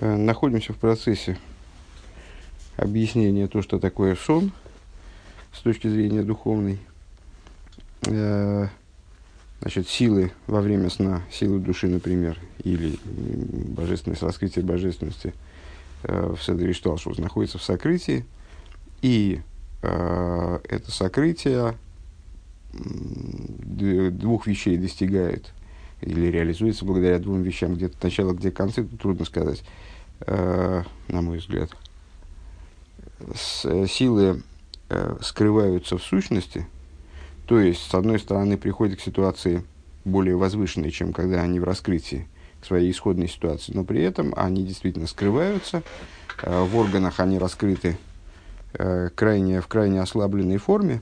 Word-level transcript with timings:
Э, 0.00 0.16
находимся 0.16 0.72
в 0.72 0.76
процессе 0.76 1.38
объяснения 2.76 3.48
то, 3.48 3.62
что 3.62 3.80
такое 3.80 4.14
сон 4.14 4.52
с 5.52 5.60
точки 5.60 5.88
зрения 5.88 6.22
духовной. 6.22 6.78
Э, 8.06 8.68
значит, 9.60 9.88
силы 9.88 10.30
во 10.46 10.60
время 10.60 10.88
сна, 10.90 11.22
силы 11.32 11.58
души, 11.58 11.88
например, 11.88 12.38
или 12.62 12.96
божественность, 13.04 14.22
раскрытие 14.22 14.64
божественности 14.64 15.34
э, 16.04 16.34
в 16.38 16.44
Седре 16.44 16.72
Шталшус 16.72 17.18
находится 17.18 17.58
в 17.58 17.62
сокрытии, 17.62 18.24
и 19.02 19.40
это 19.80 20.90
сокрытие 20.90 21.76
двух 22.72 24.48
вещей 24.48 24.76
достигает 24.76 25.52
или 26.00 26.26
реализуется 26.26 26.84
благодаря 26.84 27.18
двум 27.18 27.42
вещам, 27.42 27.74
где-то 27.74 27.96
начало, 28.02 28.32
где 28.32 28.50
концы, 28.50 28.84
трудно 28.84 29.24
сказать. 29.24 29.62
Э, 30.20 30.82
на 31.08 31.22
мой 31.22 31.38
взгляд, 31.38 31.70
с, 33.34 33.64
э, 33.64 33.86
силы 33.86 34.42
э, 34.88 35.16
скрываются 35.20 35.96
в 35.96 36.02
сущности, 36.02 36.66
то 37.46 37.60
есть, 37.60 37.88
с 37.88 37.94
одной 37.94 38.18
стороны, 38.18 38.58
приходят 38.58 38.98
к 38.98 39.02
ситуации 39.02 39.64
более 40.04 40.36
возвышенной, 40.36 40.90
чем 40.90 41.12
когда 41.12 41.42
они 41.42 41.60
в 41.60 41.64
раскрытии, 41.64 42.28
к 42.60 42.66
своей 42.66 42.90
исходной 42.90 43.28
ситуации, 43.28 43.72
но 43.72 43.84
при 43.84 44.02
этом 44.02 44.34
они 44.36 44.64
действительно 44.64 45.06
скрываются, 45.06 45.82
в 46.42 46.76
органах 46.76 47.20
они 47.20 47.38
раскрыты 47.38 47.96
крайне, 48.72 49.60
в 49.60 49.66
крайне 49.68 50.00
ослабленной 50.00 50.58
форме, 50.58 51.00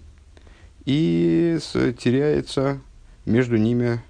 и 0.84 1.59
с, 1.61 1.73
теряется 1.95 2.81
между 3.25 3.56
ними 3.56 4.01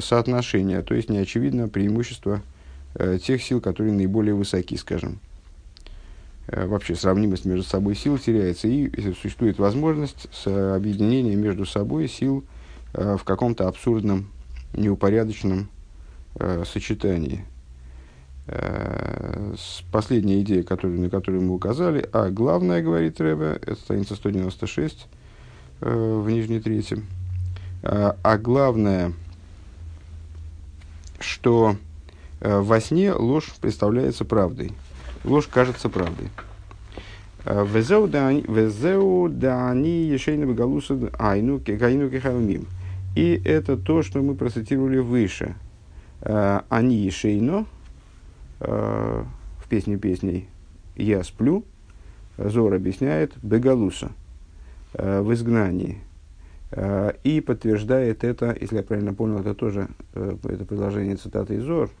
соотношение, 0.00 0.82
то 0.82 0.94
есть 0.94 1.08
неочевидно 1.08 1.68
преимущество– 1.68 2.42
Э, 2.96 3.18
тех 3.18 3.42
сил, 3.42 3.60
которые 3.60 3.92
наиболее 3.92 4.34
высоки, 4.34 4.76
скажем. 4.76 5.18
Э, 6.46 6.66
вообще 6.66 6.94
сравнимость 6.94 7.44
между 7.44 7.64
собой 7.64 7.96
сил 7.96 8.18
теряется, 8.18 8.68
и 8.68 8.88
существует 9.14 9.58
возможность 9.58 10.28
объединения 10.46 11.34
между 11.34 11.66
собой 11.66 12.08
сил 12.08 12.44
э, 12.92 13.16
в 13.18 13.24
каком-то 13.24 13.66
абсурдном, 13.68 14.28
неупорядоченном 14.74 15.68
сочетании. 16.64 17.44
Последняя 19.92 20.40
идея, 20.40 20.64
которую, 20.64 21.00
на 21.00 21.08
которую 21.08 21.44
мы 21.44 21.54
указали, 21.54 22.08
а 22.12 22.28
главное, 22.28 22.82
говорит 22.82 23.20
Рэбе, 23.20 23.60
это 23.62 23.76
страница 23.76 24.16
196 24.16 25.06
в 25.78 26.28
нижней 26.28 26.58
трети, 26.58 27.00
а 27.84 28.36
главное, 28.36 29.12
что 31.44 31.76
Э, 32.40 32.60
во 32.60 32.80
сне 32.80 33.12
ложь 33.12 33.52
представляется 33.60 34.24
правдой. 34.24 34.72
Ложь 35.24 35.46
кажется 35.46 35.90
правдой. 35.90 36.28
Э, 37.44 37.66
везеу 37.66 39.28
да 39.28 39.70
они 39.70 40.04
ешейна 40.04 40.52
галуса 40.52 41.10
айну 41.18 41.60
кехалмим. 41.60 42.66
И 43.14 43.40
это 43.44 43.76
то, 43.76 44.02
что 44.02 44.22
мы 44.22 44.34
процитировали 44.34 44.98
выше. 44.98 45.54
Э, 46.22 46.60
они 46.68 46.96
ешейно 46.96 47.66
в 48.60 49.68
песне 49.68 49.98
песней 49.98 50.48
«Я 50.96 51.22
сплю», 51.22 51.64
Зор 52.38 52.72
объясняет 52.72 53.34
«бегалуса» 53.42 54.12
в 54.94 55.34
изгнании. 55.34 55.98
И 57.22 57.40
подтверждает 57.40 58.24
это, 58.24 58.56
если 58.60 58.76
я 58.76 58.82
правильно 58.82 59.14
понял, 59.14 59.38
это 59.38 59.54
тоже 59.54 59.88
это 60.14 60.64
предложение 60.64 61.16
цитаты 61.16 61.54
из 61.54 61.62
Зор– 61.62 61.90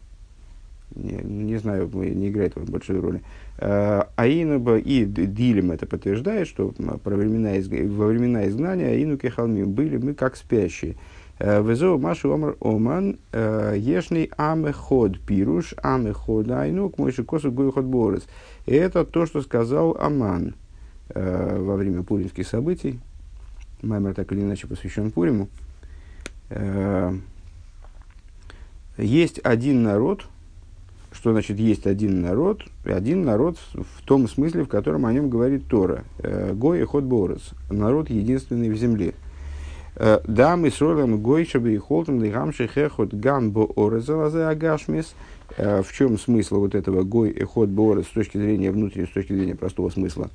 не, 0.94 1.20
не 1.22 1.56
знаю, 1.56 1.90
не 1.92 2.28
играет 2.28 2.54
большой 2.56 3.00
роли. 3.00 3.22
А, 3.58 4.08
Аинуба 4.16 4.78
и 4.78 5.04
Дилем 5.04 5.72
это 5.72 5.86
подтверждает, 5.86 6.46
что 6.46 6.72
про 7.02 7.16
времена, 7.16 7.50
во 7.94 8.06
времена 8.06 8.48
изгнания 8.48 8.88
Аину 8.88 9.16
Кехалмим 9.16 9.72
были 9.72 9.96
мы 9.96 10.14
как 10.14 10.36
спящие. 10.36 10.96
Везо 11.40 11.98
Машу 11.98 12.32
Омар 12.32 12.56
Оман 12.60 13.18
Ешный 13.32 14.30
Амеход 14.36 15.18
Пируш 15.18 15.74
Амеход 15.82 16.48
Айнук 16.48 16.96
Мойши 16.96 17.24
Косу 17.24 17.50
Гойхот 17.50 17.84
Борец. 17.84 18.22
Это 18.66 19.04
то, 19.04 19.26
что 19.26 19.42
сказал 19.42 19.96
Аман 19.98 20.54
во 21.12 21.74
время 21.74 22.04
пуримских 22.04 22.46
событий. 22.46 23.00
Маймер 23.84 24.14
так 24.14 24.32
или 24.32 24.40
иначе 24.40 24.66
посвящен 24.66 25.10
Пуриму. 25.10 25.48
Есть 28.96 29.40
один 29.42 29.82
народ– 29.82 30.26
что 31.14 31.32
значит 31.32 31.58
есть 31.58 31.86
один 31.86 32.20
народ, 32.20 32.64
один 32.84 33.24
народ 33.24 33.56
в 33.72 34.02
том 34.04 34.28
смысле, 34.28 34.64
в 34.64 34.68
котором 34.68 35.06
о 35.06 35.12
нем 35.12 35.30
говорит 35.30 35.66
Тора. 35.68 36.04
Э, 36.18 36.52
Гой 36.52 36.80
и 36.80 36.84
ход 36.84 37.04
Борос, 37.04 37.52
народ 37.70 38.10
единственный 38.10 38.68
в 38.68 38.76
земле. 38.76 39.14
Э, 39.94 40.20
да, 40.26 40.56
мы 40.56 40.70
с 40.70 40.80
Ролем 40.80 41.22
Гой, 41.22 41.46
чтобы 41.46 41.72
и 41.72 41.78
холтом 41.78 42.22
лигам 42.22 42.52
шехехот 42.52 43.14
гам 43.14 43.52
бо 43.52 43.68
орезалазе 43.76 44.44
агашмис. 44.44 45.14
Э, 45.56 45.82
в 45.82 45.92
чем 45.92 46.18
смысл 46.18 46.58
вот 46.58 46.74
этого 46.74 47.04
Гой 47.04 47.30
и 47.30 47.44
ход 47.44 47.68
Борос 47.68 48.06
с 48.06 48.10
точки 48.10 48.36
зрения 48.36 48.72
внутренней, 48.72 49.06
с 49.06 49.10
точки 49.10 49.32
зрения 49.32 49.54
простого 49.54 49.90
смысла? 49.90 50.30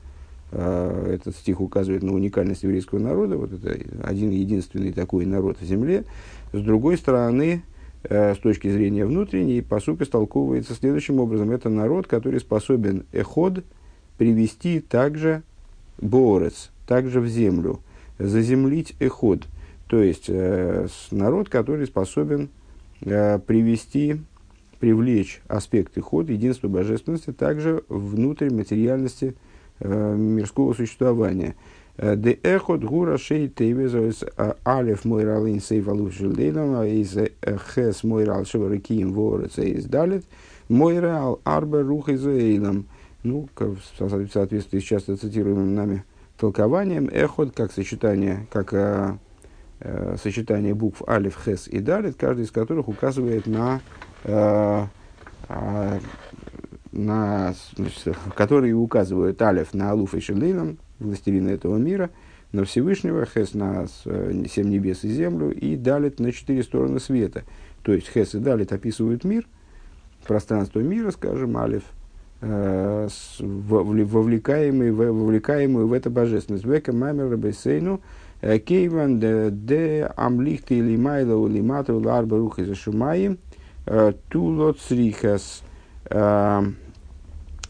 Этот 0.51 1.35
стих 1.35 1.61
указывает 1.61 2.01
на 2.01 2.13
уникальность 2.13 2.63
еврейского 2.63 2.97
народа, 2.97 3.37
вот 3.37 3.51
это 3.53 3.77
один 4.03 4.31
единственный 4.31 4.91
такой 4.91 5.25
народ 5.25 5.57
в 5.61 5.65
земле. 5.65 6.05
С 6.53 6.61
другой 6.61 6.97
стороны, 6.97 7.61
Э, 8.03 8.33
с 8.33 8.37
точки 8.37 8.69
зрения 8.69 9.05
внутренней, 9.05 9.61
посук 9.61 10.01
истолковывается 10.01 10.73
следующим 10.73 11.19
образом. 11.19 11.51
Это 11.51 11.69
народ, 11.69 12.07
который 12.07 12.39
способен 12.39 13.05
эход 13.11 13.65
привести 14.17 14.79
также 14.79 15.43
борец, 15.99 16.71
также 16.87 17.19
в 17.19 17.27
землю, 17.27 17.81
заземлить 18.17 18.95
эход. 18.99 19.47
То 19.87 20.01
есть 20.01 20.25
э, 20.29 20.87
народ, 21.11 21.49
который 21.49 21.87
способен 21.87 22.47
э, 23.01 23.37
привести, 23.39 24.21
привлечь 24.79 25.41
аспект 25.49 25.97
эход, 25.97 26.29
единства 26.29 26.69
божественности, 26.69 27.33
также 27.33 27.83
внутрь 27.89 28.49
материальности 28.49 29.35
мирского 29.81 30.73
существования– 30.73 31.55
Де 31.99 32.39
эхот 32.43 32.81
гура 32.83 33.17
шей 33.17 33.49
тейвезоис 33.49 34.23
алев 34.63 35.03
мой 35.03 35.25
ралин 35.25 35.59
сей 35.59 35.81
валуф 35.81 36.13
жилдейном, 36.13 36.81
из 36.83 37.17
хес 37.75 38.03
мой 38.05 38.23
рал 38.23 38.45
шевариким 38.45 39.11
ворец 39.11 39.57
из 39.57 39.83
далит, 39.85 40.23
мой 40.69 40.99
рал 40.99 41.41
арбе 41.43 41.81
рух 41.81 42.07
из 42.07 42.25
эйлом. 42.25 42.85
Ну, 43.23 43.49
в 43.57 44.29
соответствии 44.31 44.79
с 44.79 44.83
часто 44.83 45.17
цитируемым 45.17 45.75
нами 45.75 46.05
толкованием, 46.39 47.09
эхот 47.11 47.51
как 47.53 47.73
сочетание, 47.73 48.47
как 48.49 48.73
э, 48.73 49.17
э, 49.81 50.15
сочетание 50.23 50.73
букв 50.73 51.03
алиф, 51.05 51.37
хес 51.43 51.67
и 51.67 51.79
далит, 51.79 52.15
каждый 52.15 52.45
из 52.45 52.51
которых 52.51 52.87
указывает 52.87 53.45
на 53.45 53.81
э, 54.23 54.85
на, 56.91 57.53
значит, 57.75 58.17
которые 58.35 58.73
указывают 58.73 59.41
алиф 59.41 59.73
на 59.73 59.91
алуф 59.91 60.15
и 60.15 60.19
шелейном, 60.19 60.77
властелина 60.99 61.49
этого 61.49 61.77
мира, 61.77 62.09
на 62.51 62.65
Всевышнего, 62.65 63.25
Хес 63.25 63.53
на 63.53 63.85
э, 64.05 64.43
семь 64.49 64.69
небес 64.69 65.03
и 65.03 65.09
землю, 65.09 65.51
и 65.51 65.75
Далит 65.75 66.19
на 66.19 66.31
четыре 66.31 66.63
стороны 66.63 66.99
света. 66.99 67.43
То 67.83 67.93
есть 67.93 68.09
Хес 68.09 68.33
и 68.33 68.39
Далит 68.39 68.73
описывают 68.73 69.23
мир, 69.23 69.47
пространство 70.25 70.79
мира, 70.79 71.11
скажем, 71.11 71.57
Алиф, 71.57 71.83
э, 72.41 73.07
вовлекаемый, 73.39 74.91
вовлекаемый 74.91 75.85
в 75.85 75.93
это 75.93 76.09
божественность. 76.09 76.65
Века 76.65 76.91
мамер 76.91 77.29
рабесейну, 77.29 78.01
э, 78.41 78.57
кейван 78.57 79.19
де 79.19 80.11
амлихты 80.15 80.79
или 80.79 80.97
майло 80.97 81.47
или 81.47 81.61
мату 81.61 81.99
ларба 81.99 82.37
рухи 82.37 82.63
за 82.63 82.73
шумаи, 82.73 83.37
тулот 84.29 84.79
срихас, 84.79 85.63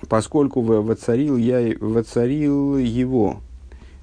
поскольку 0.07 0.62
воцарил, 0.62 1.38
я, 1.38 1.75
воцарил 1.80 2.77
его, 2.77 3.41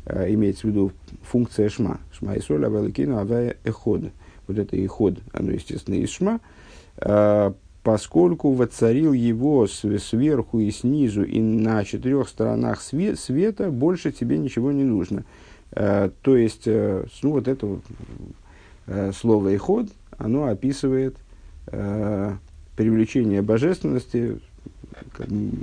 э, 0.05 0.33
имеется 0.35 0.67
в 0.67 0.71
виду 0.71 0.93
функция 1.23 1.69
шма, 1.69 2.01
шма 2.13 2.35
и 2.35 2.41
соль, 2.41 2.65
авеликину, 2.67 3.19
аве 3.19 3.57
эход. 3.65 4.03
Вот 4.47 4.59
это 4.59 4.77
эход, 4.77 5.19
оно, 5.33 5.53
естественно, 5.53 5.95
из 5.95 6.11
шма. 6.11 6.41
Э, 6.99 7.53
поскольку 7.83 8.53
воцарил 8.53 9.13
его 9.13 9.67
сверху 9.67 10.59
и 10.59 10.71
снизу 10.71 11.23
и 11.23 11.41
на 11.41 11.85
четырех 11.85 12.29
сторонах 12.29 12.81
свет, 12.81 13.19
света, 13.19 13.71
больше 13.71 14.11
тебе 14.11 14.39
ничего 14.39 14.73
не 14.73 14.85
нужно. 14.85 15.25
Э, 15.73 16.11
то 16.23 16.37
есть, 16.37 16.67
ну, 16.67 17.31
вот 17.31 17.49
это 17.49 17.79
слово 19.13 19.55
«эход», 19.55 19.89
оно 20.17 20.45
описывает 20.45 21.17
привлечение 22.77 23.43
божественности 23.43 24.39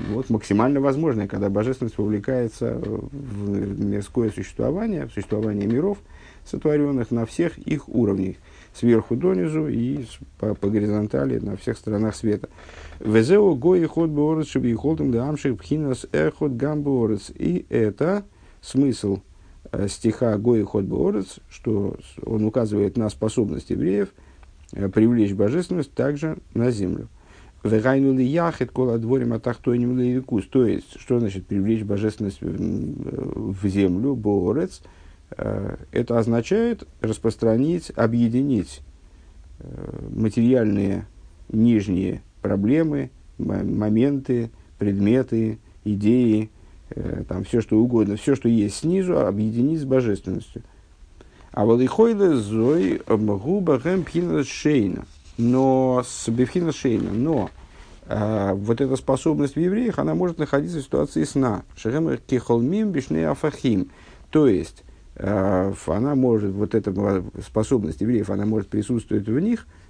вот, 0.10 0.30
максимально 0.30 0.80
возможное, 0.80 1.28
когда 1.28 1.50
божественность 1.50 1.98
вовлекается 1.98 2.76
в 2.76 3.84
мирское 3.84 4.30
существование, 4.32 5.08
в 5.08 5.14
существование 5.14 5.68
миров, 5.68 5.98
сотворенных 6.46 7.12
на 7.12 7.26
всех 7.26 7.58
их 7.58 7.88
уровнях. 7.90 8.36
сверху 8.74 9.16
донизу 9.16 9.68
и 9.68 10.06
по, 10.40 10.56
по 10.56 10.70
горизонтали 10.70 11.40
на 11.40 11.56
всех 11.58 11.78
сторонах 11.78 12.16
света. 12.16 12.50
Везеу 13.00 13.56
гои 13.56 13.86
ход 13.86 14.10
борец, 14.10 14.48
чтобы 14.48 14.70
и 14.70 14.74
холдом 14.74 15.12
да 15.12 15.28
амших 15.28 15.58
пхинас 15.58 16.06
эхот 16.12 16.54
гам 16.54 16.84
И 17.38 17.66
это 17.70 18.24
смысл 18.62 19.20
э, 19.72 19.88
стиха 19.88 20.38
гои 20.38 20.64
ход 20.64 20.86
борец, 20.86 21.40
что 21.50 21.98
он 22.26 22.46
указывает 22.46 22.98
на 22.98 23.10
способность 23.10 23.70
евреев 23.70 24.10
привлечь 24.94 25.34
божественность 25.34 25.94
также 25.94 26.38
на 26.54 26.72
землю. 26.72 27.08
Вегайнули 27.64 28.24
яхет 28.24 28.72
кола 28.72 28.98
дворим 28.98 29.34
атахтойним 29.34 29.98
лейвикус. 29.98 30.46
То 30.48 30.66
есть, 30.66 31.00
что 31.00 31.20
значит 31.20 31.48
привлечь 31.48 31.84
божественность 31.84 32.40
в 32.42 33.68
землю, 33.68 34.16
борец? 34.16 34.82
Э, 35.38 35.78
это 35.92 36.20
означает 36.20 36.88
распространить, 37.02 37.92
объединить 37.96 38.82
материальные 40.10 41.06
нижние 41.50 42.22
проблемы, 42.42 43.12
моменты, 43.38 44.52
предметы, 44.78 45.60
идеи, 45.86 46.50
э, 46.90 47.24
там 47.28 47.44
все 47.44 47.62
что 47.62 47.80
угодно, 47.80 48.18
все, 48.18 48.36
что 48.36 48.50
есть 48.50 48.78
снизу, 48.78 49.20
объединить 49.20 49.82
с 49.82 49.86
божественностью. 49.86 50.64
А 51.54 51.66
вот 51.66 51.82
и 51.82 51.88
хойле 51.88 52.36
зой 52.36 53.02
губа 53.08 53.78
гэм 53.78 54.06
шейна. 54.44 55.06
Но 55.38 56.04
с 56.06 56.28
бифхина 56.30 56.72
шейна. 56.72 57.12
Но 57.12 57.52
а, 58.08 58.54
вот 58.56 58.82
эта 58.82 58.96
способность 58.96 59.56
в 59.56 59.60
евреях, 59.60 60.00
она 60.00 60.16
может 60.16 60.40
находиться 60.40 60.80
в 60.80 60.84
ситуации 60.84 61.24
сна. 61.24 61.64
Шехем 61.76 62.18
кихолмим 62.28 62.92
бишне 62.92 63.28
афахим. 63.30 63.92
То 64.32 64.48
есть, 64.48 64.84
а, 65.16 65.74
она 65.88 66.16
может, 66.16 66.52
вот 66.54 66.74
эта 66.74 67.24
способность 67.46 68.02
евреев, 68.02 68.32
она 68.32 68.46
может 68.46 68.68
присутствовать 68.68 69.28
в 69.28 69.40
них– 69.40 69.68
Э, 69.78 69.83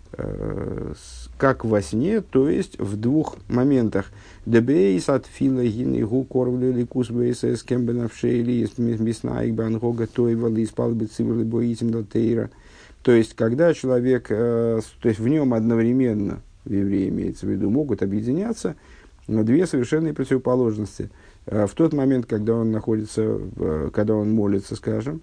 как 1.38 1.66
во 1.66 1.82
сне, 1.82 2.22
то 2.22 2.48
есть 2.48 2.80
в 2.80 2.98
двух 2.98 3.38
моментах. 3.48 4.12
Дебейс 4.46 5.10
от 5.10 5.26
фила 5.26 5.66
гины 5.66 6.06
гу 6.06 6.24
корвли 6.24 6.72
ликус 6.72 7.10
бейсэс 7.10 7.64
кембенавшейли 7.64 8.70
миснаик 8.78 9.56
бангога 9.56 10.06
тойвал 10.06 10.56
и 10.56 10.66
спал 10.66 10.92
бы 10.92 11.08
цивили 11.08 11.44
боитим 11.44 11.90
далтейра. 11.90 12.52
То 13.02 13.12
есть, 13.12 13.36
когда 13.36 13.74
человек, 13.74 14.28
э, 14.30 14.82
то 15.02 15.10
есть 15.10 15.20
в 15.20 15.28
нем 15.28 15.54
одновременно, 15.54 16.42
в 16.64 16.72
евреи 16.72 17.10
имеется 17.10 17.46
в 17.46 17.50
виду, 17.50 17.70
могут 17.70 18.04
объединяться 18.04 18.76
две 19.28 19.66
совершенные 19.66 20.14
противоположности. 20.14 21.10
Э, 21.48 21.66
в 21.66 21.74
тот 21.74 21.94
момент, 21.94 22.28
когда 22.28 22.54
он 22.54 22.72
находится, 22.72 23.40
когда 23.92 24.16
он 24.16 24.32
молится, 24.32 24.76
скажем, 24.76 25.22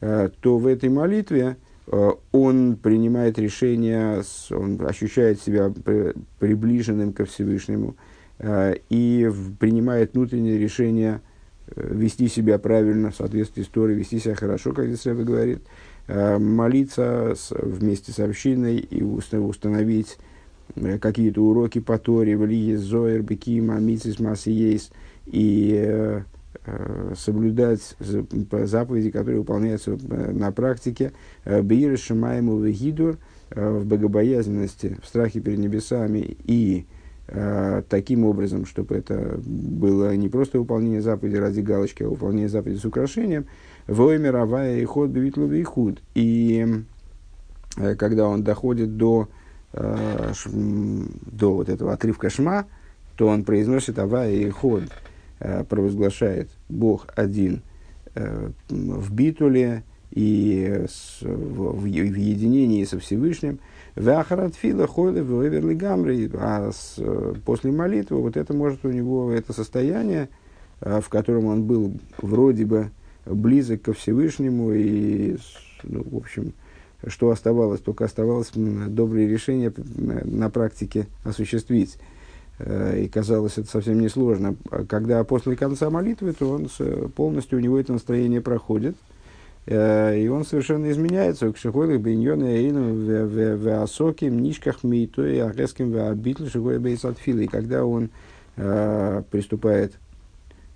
то 0.00 0.58
в 0.58 0.66
этой 0.68 0.90
молитве 0.90 1.56
Э, 1.56 1.67
он 2.32 2.76
принимает 2.76 3.38
решение, 3.38 4.22
он 4.50 4.80
ощущает 4.86 5.40
себя 5.40 5.72
приближенным 6.38 7.12
ко 7.12 7.24
Всевышнему 7.24 7.96
э, 8.38 8.76
и 8.90 9.30
принимает 9.58 10.14
внутреннее 10.14 10.58
решение 10.58 11.20
э, 11.68 11.94
вести 11.94 12.28
себя 12.28 12.58
правильно, 12.58 13.10
в 13.10 13.16
соответствии 13.16 13.62
с 13.62 13.68
Торой, 13.68 13.94
вести 13.94 14.18
себя 14.18 14.34
хорошо, 14.34 14.72
как 14.72 14.86
здесь 14.86 15.06
Рэбе 15.06 15.24
говорит, 15.24 15.62
молиться 16.08 17.34
вместе 17.50 18.12
с 18.12 18.18
общиной 18.18 18.78
и 18.78 19.02
установить 19.02 20.16
какие-то 21.02 21.42
уроки 21.42 21.80
по 21.80 21.98
Торе, 21.98 22.34
в 22.34 22.78
Зоэр, 22.78 23.20
Бекима, 23.20 23.78
Мицис, 23.78 24.18
Масиейс, 24.18 24.90
и 25.26 25.78
Э, 25.86 26.22
соблюдать 27.14 27.96
заповеди, 28.00 29.10
которые 29.10 29.38
выполняются 29.38 29.92
э, 29.92 30.32
на 30.32 30.52
практике. 30.52 31.12
Э, 31.44 31.62
Бир 31.62 31.98
Шимаему 31.98 32.58
Вегидур 32.58 33.18
в 33.50 33.86
богобоязненности, 33.86 34.98
в 35.02 35.06
страхе 35.06 35.40
перед 35.40 35.58
небесами 35.58 36.36
и 36.44 36.84
таким 37.88 38.24
образом, 38.24 38.64
чтобы 38.64 38.94
это 38.94 39.38
было 39.42 40.14
не 40.16 40.28
просто 40.30 40.58
выполнение 40.58 41.02
заповеди 41.02 41.36
ради 41.36 41.60
галочки, 41.60 42.02
а 42.02 42.08
выполнение 42.08 42.48
заповеди 42.48 42.78
с 42.78 42.84
украшением. 42.86 43.46
Воймер 43.86 44.36
Авая 44.36 44.78
и 44.78 44.84
ход 44.84 45.10
Бевитлу 45.10 45.50
худ. 45.64 46.00
И 46.14 46.66
когда 47.98 48.28
он 48.28 48.44
доходит 48.44 48.98
до, 48.98 49.28
до 49.72 51.54
вот 51.54 51.68
этого 51.70 51.92
отрывка 51.92 52.28
Шма, 52.30 52.66
то 53.16 53.28
он 53.28 53.44
произносит 53.44 53.98
Авая 53.98 54.32
и 54.32 54.48
ход 54.48 54.84
Э, 54.84 55.07
провозглашает 55.68 56.48
Бог 56.68 57.06
один 57.16 57.62
э, 58.14 58.50
в 58.68 59.12
битуле 59.12 59.82
и 60.10 60.84
в, 61.20 61.84
единении 61.84 62.84
со 62.84 62.98
Всевышним. 62.98 63.60
Вахарат 63.94 64.54
фила 64.54 64.86
хойла 64.86 65.22
в 65.22 65.74
гамри, 65.74 66.30
а 66.34 66.70
с, 66.72 67.00
после 67.44 67.72
молитвы 67.72 68.20
вот 68.20 68.36
это 68.36 68.54
может 68.54 68.84
у 68.84 68.90
него, 68.90 69.32
это 69.32 69.52
состояние, 69.52 70.28
э, 70.80 71.00
в 71.00 71.08
котором 71.08 71.46
он 71.46 71.64
был 71.64 71.92
вроде 72.20 72.64
бы 72.64 72.90
близок 73.26 73.82
ко 73.82 73.92
Всевышнему 73.92 74.72
и, 74.72 75.36
ну, 75.82 76.04
в 76.10 76.16
общем, 76.16 76.52
что 77.06 77.30
оставалось, 77.30 77.80
только 77.80 78.04
оставалось 78.04 78.50
добрые 78.54 79.28
решения 79.28 79.72
на 79.96 80.50
практике 80.50 81.06
осуществить. 81.24 81.98
Э, 82.58 83.00
и 83.00 83.08
казалось 83.08 83.58
это 83.58 83.68
совсем 83.68 84.00
несложно. 84.00 84.56
А 84.70 84.84
когда 84.84 85.22
после 85.24 85.56
конца 85.56 85.90
молитвы, 85.90 86.32
то 86.32 86.50
он 86.50 86.68
полностью 87.10 87.58
у 87.58 87.60
него 87.60 87.78
это 87.78 87.92
настроение 87.92 88.40
проходит, 88.40 88.96
э, 89.66 90.20
и 90.20 90.28
он 90.28 90.44
совершенно 90.44 90.90
изменяется. 90.90 91.52
К 91.52 91.56
шихойлых 91.56 92.00
биньон 92.00 92.44
и 92.44 92.70
в 92.70 93.82
асоким 93.82 94.42
нишках 94.42 94.82
мито 94.82 95.26
и 95.26 95.38
агеским 95.38 95.92
в 95.92 96.08
абитл 96.08 96.46
шихой 96.46 96.78
бейсатфила. 96.78 97.40
И 97.40 97.46
когда 97.46 97.84
он 97.84 98.10
э, 98.56 99.22
приступает 99.30 99.94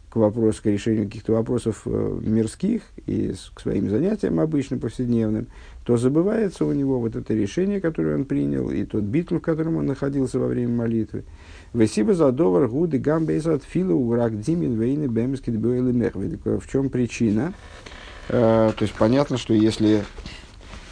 к 0.09 0.17
вопросу, 0.17 0.63
к 0.63 0.67
решению 0.67 1.07
каких-то 1.07 1.33
вопросов 1.33 1.87
мирских 1.87 2.83
и 3.07 3.33
к 3.55 3.61
своим 3.61 3.89
занятиям 3.89 4.41
обычным, 4.41 4.79
повседневным, 4.79 5.47
то 5.85 5.97
забывается 5.97 6.67
у 6.67 6.73
него 6.75 7.01
вот 7.01 7.17
это 7.17 7.33
решение, 7.33 7.81
которое 7.81 8.17
он 8.17 8.27
принял, 8.27 8.71
и 8.71 8.85
тот 8.85 9.05
битл, 9.05 9.37
в 9.37 9.41
котором 9.41 9.77
он 9.77 9.87
находился 9.87 10.39
во 10.39 10.49
время 10.49 10.69
молитвы. 10.69 11.25
Весиба 11.75 12.13
задовар 12.13 12.69
гуды 12.69 12.99
гамбейсат 12.99 13.65
фила 13.65 13.95
урак 13.95 14.39
димин 14.39 14.79
вейны 14.79 15.07
бемски 15.07 15.49
мех. 15.51 16.15
В 16.15 16.71
чем 16.71 16.91
причина? 16.91 17.55
Э, 18.29 18.73
то 18.77 18.83
есть 18.83 18.95
понятно, 18.95 19.39
что 19.39 19.55
если 19.55 20.05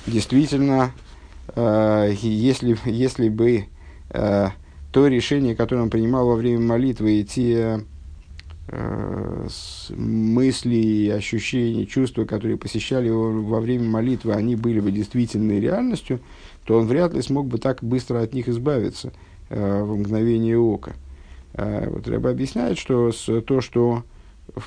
действительно, 0.06 0.92
э, 1.54 2.12
если, 2.22 2.78
если 2.86 3.28
бы 3.28 3.66
э, 4.08 4.46
то 4.90 5.06
решение, 5.06 5.54
которое 5.54 5.82
он 5.82 5.90
принимал 5.90 6.26
во 6.26 6.36
время 6.36 6.60
молитвы, 6.60 7.20
и 7.20 7.24
те 7.24 7.80
мысли, 9.96 11.08
ощущения, 11.08 11.86
чувства, 11.86 12.24
которые 12.24 12.56
посещали 12.56 13.08
его 13.08 13.32
во 13.32 13.58
время 13.58 13.88
молитвы, 13.90 14.32
они 14.32 14.54
были 14.54 14.78
бы 14.78 14.92
действительной 14.92 15.58
реальностью, 15.58 16.20
то 16.62 16.78
он 16.78 16.86
вряд 16.86 17.12
ли 17.12 17.20
смог 17.20 17.48
бы 17.48 17.58
так 17.58 17.82
быстро 17.82 18.22
от 18.22 18.32
них 18.32 18.48
избавиться– 18.48 19.12
в 19.50 19.96
мгновение 19.96 20.56
ока. 20.56 20.92
А 21.54 21.90
вот 21.90 22.06
Рэба 22.06 22.30
объясняет, 22.30 22.78
что 22.78 23.10
то, 23.42 23.60
что 23.60 24.04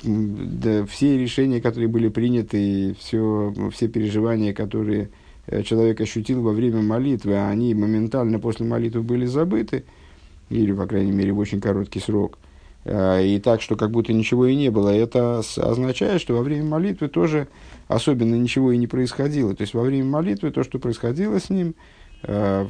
да, 0.02 0.84
все 0.86 1.18
решения, 1.18 1.60
которые 1.60 1.88
были 1.88 2.08
приняты, 2.08 2.94
все, 2.98 3.52
все 3.72 3.88
переживания, 3.88 4.52
которые 4.52 5.10
э, 5.46 5.62
человек 5.62 6.00
ощутил 6.00 6.42
во 6.42 6.52
время 6.52 6.82
молитвы, 6.82 7.38
они 7.38 7.74
моментально 7.74 8.38
после 8.38 8.66
молитвы 8.66 9.02
были 9.02 9.26
забыты, 9.26 9.84
или, 10.50 10.72
по 10.72 10.86
крайней 10.86 11.12
мере, 11.12 11.32
в 11.32 11.38
очень 11.38 11.60
короткий 11.60 12.00
срок. 12.00 12.38
А, 12.86 13.20
и 13.20 13.38
так, 13.38 13.62
что 13.62 13.76
как 13.76 13.90
будто 13.90 14.12
ничего 14.12 14.46
и 14.46 14.54
не 14.54 14.70
было. 14.70 14.90
Это 14.90 15.38
означает, 15.38 16.20
что 16.20 16.34
во 16.34 16.42
время 16.42 16.64
молитвы 16.64 17.08
тоже 17.08 17.48
особенно 17.88 18.34
ничего 18.34 18.72
и 18.72 18.78
не 18.78 18.86
происходило. 18.86 19.54
То 19.54 19.62
есть 19.62 19.74
во 19.74 19.82
время 19.82 20.06
молитвы 20.06 20.50
то, 20.50 20.62
что 20.62 20.78
происходило 20.78 21.38
с 21.38 21.50
ним, 21.50 21.74
Э, 21.74 22.03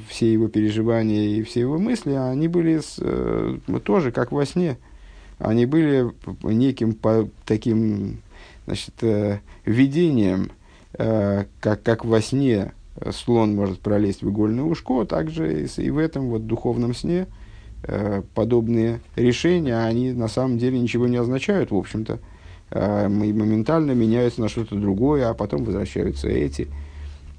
все 0.09 0.33
его 0.33 0.49
переживания 0.49 1.29
и 1.29 1.43
все 1.43 1.61
его 1.61 1.79
мысли, 1.79 2.13
они 2.13 2.49
были 2.49 2.79
с, 2.79 2.97
э, 2.99 3.59
тоже 3.85 4.11
как 4.11 4.33
во 4.33 4.45
сне. 4.47 4.79
Они 5.39 5.67
были 5.67 6.11
неким 6.43 6.95
по, 6.95 7.29
таким 7.45 8.19
значит, 8.67 8.95
э, 9.03 9.41
видением, 9.65 10.51
э, 10.95 11.45
как, 11.61 11.83
как 11.83 12.05
во 12.05 12.21
сне 12.21 12.73
слон 13.13 13.55
может 13.55 13.81
пролезть 13.81 14.23
в 14.23 14.31
игольное 14.31 14.65
ушко, 14.65 15.05
также 15.05 15.65
и, 15.65 15.83
и 15.83 15.91
в 15.91 15.99
этом 15.99 16.31
вот 16.31 16.47
духовном 16.47 16.95
сне 16.95 17.27
э, 17.83 18.23
подобные 18.35 19.01
решения, 19.17 19.77
они 19.79 20.13
на 20.13 20.29
самом 20.29 20.59
деле 20.59 20.79
ничего 20.79 21.07
не 21.07 21.17
означают, 21.17 21.71
в 21.71 21.77
общем-то. 21.77 22.19
Э, 22.71 23.09
моментально 23.09 23.93
меняются 23.93 24.41
на 24.41 24.49
что-то 24.49 24.77
другое, 24.77 25.29
а 25.29 25.35
потом 25.35 25.65
возвращаются 25.65 26.29
эти. 26.29 26.69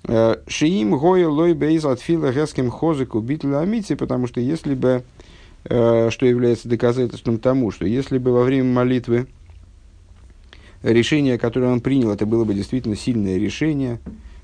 Э, 0.07 0.35
Шиим 0.47 0.97
гоя 0.97 1.27
лой 1.27 1.53
бейз 1.53 1.85
от 1.85 1.99
фила 1.99 2.31
геским 2.31 2.69
хозыку 2.69 3.19
битля 3.21 3.59
амити, 3.59 3.95
потому 3.95 4.27
что 4.27 4.39
если 4.39 4.75
бы, 4.75 5.03
э, 5.63 6.09
что 6.11 6.25
является 6.25 6.69
доказательством 6.69 7.39
тому, 7.39 7.71
что 7.71 7.87
если 7.87 8.19
бы 8.19 8.31
во 8.31 8.43
время 8.43 8.71
молитвы 8.71 9.27
решение, 10.83 11.39
которое 11.39 11.71
он 11.71 11.81
принял, 11.81 12.11
это 12.11 12.27
было 12.27 12.43
бы 12.45 12.53
действительно 12.53 12.95
сильное 12.95 13.37
решение, 13.37 13.99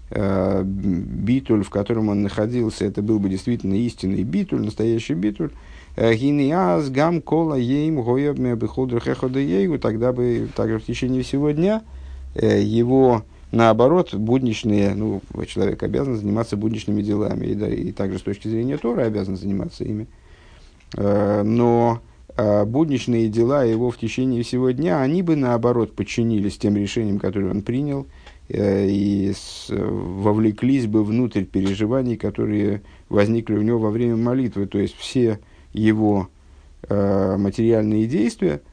э, 0.10 0.64
битуль, 0.66 1.64
в 1.64 1.70
котором 1.70 2.10
он 2.10 2.24
находился, 2.24 2.86
это 2.86 3.04
был 3.04 3.20
бы 3.20 3.30
действительно 3.30 3.76
истинный 3.76 4.24
битуль, 4.24 4.62
настоящий 4.66 5.14
битуль, 5.14 5.52
гиниаз 5.96 6.90
гам 6.90 7.22
кола 7.22 7.56
ейм 7.56 8.02
гоебме 8.02 8.56
бихолдрахехода 8.56 9.40
ейгу, 9.40 9.78
тогда 9.78 10.12
бы 10.12 10.50
также 10.56 10.80
в 10.80 10.86
течение 10.86 11.22
всего 11.22 11.52
дня 11.52 11.84
его 12.34 13.26
Наоборот, 13.52 14.14
будничные, 14.14 14.96
ну, 14.96 15.22
человек 15.46 15.84
обязан 15.84 16.16
заниматься 16.16 16.56
будничными 16.56 17.02
делами, 17.02 17.48
и, 17.48 17.54
да, 17.54 17.68
и 17.68 17.92
также 17.92 18.18
с 18.18 18.22
точки 18.22 18.48
зрения 18.48 18.78
Тора 18.78 19.04
обязан 19.04 19.36
заниматься 19.36 19.84
ими. 19.84 20.08
Э, 20.96 21.44
но 21.44 22.00
э, 22.38 22.64
будничные 22.64 23.28
дела 23.28 23.66
его 23.66 23.92
в 23.92 23.98
течение 23.98 24.44
всего 24.44 24.72
дня, 24.72 25.02
они 25.02 25.22
бы, 25.22 25.36
наоборот, 25.36 25.94
подчинились 25.94 26.58
тем 26.58 26.78
решениям, 26.78 27.20
которые 27.20 27.52
он 27.52 27.62
принял, 27.62 28.08
э, 28.48 28.88
и 28.90 29.34
вовлеклись 29.68 30.88
бы 30.88 31.04
внутрь 31.04 31.44
переживаний, 31.44 32.16
которые 32.16 32.84
возникли 33.10 33.56
у 33.56 33.62
него 33.62 33.80
во 33.80 33.90
время 33.90 34.16
молитвы. 34.16 34.66
То 34.66 34.80
есть 34.80 34.96
все 34.98 35.40
его 35.74 36.30
материальные 36.90 38.08
действия– 38.08 38.62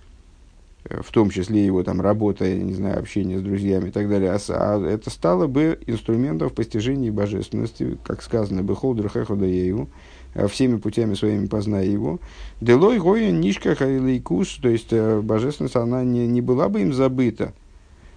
в 0.84 1.10
том 1.12 1.30
числе 1.30 1.64
его 1.64 1.82
там 1.82 2.00
работа, 2.00 2.44
я 2.44 2.56
не 2.56 2.72
знаю, 2.72 2.98
общение 2.98 3.38
с 3.38 3.42
друзьями 3.42 3.88
и 3.88 3.90
так 3.90 4.08
далее, 4.08 4.32
а, 4.32 4.38
а 4.50 4.86
это 4.86 5.10
стало 5.10 5.46
бы 5.46 5.78
инструментом 5.86 6.48
в 6.48 6.54
постижении 6.54 7.10
божественности, 7.10 7.98
как 8.04 8.22
сказано, 8.22 8.62
«Бехолдер 8.62 9.08
хэхода 9.08 9.44
ею», 9.44 9.88
а 10.34 10.46
всеми 10.46 10.76
путями 10.76 11.14
своими 11.14 11.46
познай 11.46 11.88
его. 11.88 12.20
Делой 12.60 12.98
гоя 12.98 13.30
нишка 13.30 13.74
хайлейкус, 13.74 14.58
то 14.62 14.68
есть 14.68 14.92
э, 14.92 15.20
божественность, 15.20 15.76
она 15.76 16.04
не, 16.04 16.26
не 16.26 16.40
была 16.40 16.68
бы 16.68 16.82
им 16.82 16.92
забыта. 16.92 17.54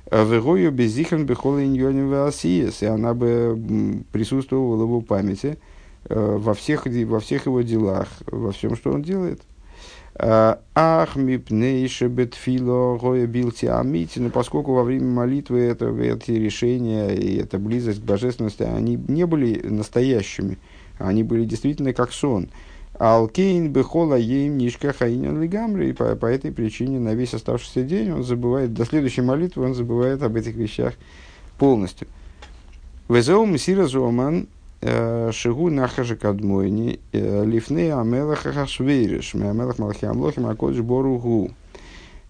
В 0.10 0.42
гою 0.42 0.72
безихан 0.72 1.26
бехола 1.26 1.64
и 1.64 2.86
она 2.86 3.14
бы 3.14 4.04
присутствовала 4.12 4.76
в 4.76 4.82
его 4.82 5.02
памяти 5.02 5.58
э, 6.10 6.38
во 6.38 6.54
всех, 6.54 6.86
во 6.86 7.20
всех 7.22 7.46
его 7.46 7.62
делах, 7.62 8.10
во 8.26 8.52
всем, 8.52 8.76
что 8.76 8.92
он 8.92 9.04
делает. 9.04 9.42
Ах, 10.24 11.16
мипнейше 11.16 12.08
бетфило 12.08 12.96
гоя 13.00 13.26
билти 13.26 13.66
амити, 13.66 14.20
но 14.20 14.30
поскольку 14.30 14.74
во 14.74 14.84
время 14.84 15.08
молитвы 15.08 15.62
это, 15.62 15.88
эти 15.88 16.32
решения 16.32 17.10
и 17.10 17.38
эта 17.38 17.58
близость 17.58 18.02
к 18.02 18.04
божественности, 18.04 18.62
они 18.62 19.00
не 19.08 19.26
были 19.26 19.60
настоящими, 19.68 20.60
они 21.00 21.24
были 21.24 21.46
действительно 21.46 21.94
как 21.94 22.12
сон. 22.12 22.50
Алкейн 23.00 23.74
бехола 23.74 24.14
ейм 24.14 24.60
нишка 24.60 24.94
хаинен 24.94 25.42
лигамри, 25.42 25.90
и 25.90 25.94
по, 25.94 26.16
по 26.16 26.28
этой 26.28 26.52
причине 26.52 27.00
на 27.00 27.16
весь 27.16 27.34
оставшийся 27.34 27.82
день 27.82 28.12
он 28.12 28.24
забывает, 28.24 28.76
до 28.76 28.86
следующей 28.86 29.22
молитвы 29.22 29.66
он 29.66 29.74
забывает 29.74 30.22
об 30.22 30.36
этих 30.36 30.54
вещах 30.54 30.94
полностью. 31.58 32.08
Везеу 33.10 33.48
мсира 33.48 33.88
зоман 33.88 34.46
Э, 34.46 34.61
Шигу 34.82 35.70
нахажи 35.70 36.16
кадмойни 36.16 37.00
э, 37.12 37.46
лифны 37.46 37.92
амелах 37.92 38.40
хашвейриш, 38.40 39.36
амелах 39.36 39.78
малахи 39.78 40.06
амлохим 40.06 40.48
акодж 40.48 40.82
боругу. 40.82 41.52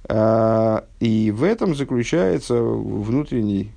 Э, 0.10 0.82
и 1.00 1.32
в 1.32 1.44
этом 1.44 1.76
заключается 1.76 2.62
внутренний, 2.62 3.72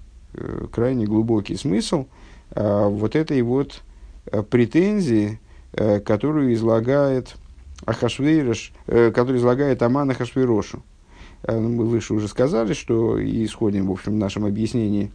крайне 0.72 1.06
глубокий 1.06 1.54
смысл 1.54 2.06
вот 2.50 3.14
этой 3.14 3.40
вот 3.42 3.82
претензии, 4.50 5.38
которую 5.72 6.52
излагает 6.54 7.36
Ахашвейриш, 7.86 8.72
который 8.86 9.38
излагает 9.38 9.82
Аман 9.82 10.10
Ахашвейрошу. 10.10 10.82
Мы 11.46 11.84
выше 11.84 12.14
уже 12.14 12.26
сказали, 12.26 12.72
что 12.72 13.16
исходим, 13.24 13.86
в 13.86 13.92
общем, 13.92 14.14
в 14.14 14.16
нашем 14.16 14.44
объяснении, 14.44 15.12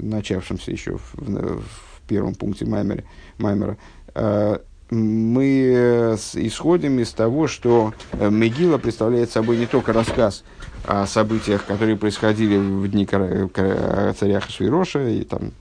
начавшемся 0.00 0.70
еще 0.70 0.98
в, 0.98 1.14
в 1.16 1.91
первом 2.12 2.34
пункте 2.34 2.66
Маймера, 2.66 3.04
Маймера 3.38 3.78
э, 4.14 4.58
мы 4.90 6.18
исходим 6.34 6.98
из 6.98 7.12
того, 7.12 7.46
что 7.46 7.94
э, 8.12 8.28
Мегила 8.28 8.76
представляет 8.76 9.30
собой 9.30 9.56
не 9.56 9.64
только 9.64 9.94
рассказ 9.94 10.44
о 10.86 11.06
событиях, 11.06 11.64
которые 11.64 11.96
происходили 11.96 12.58
в 12.58 12.86
дни 12.88 13.06
царя 13.06 14.40
Хашвироша 14.40 15.08
и 15.08 15.24
там, 15.24 15.52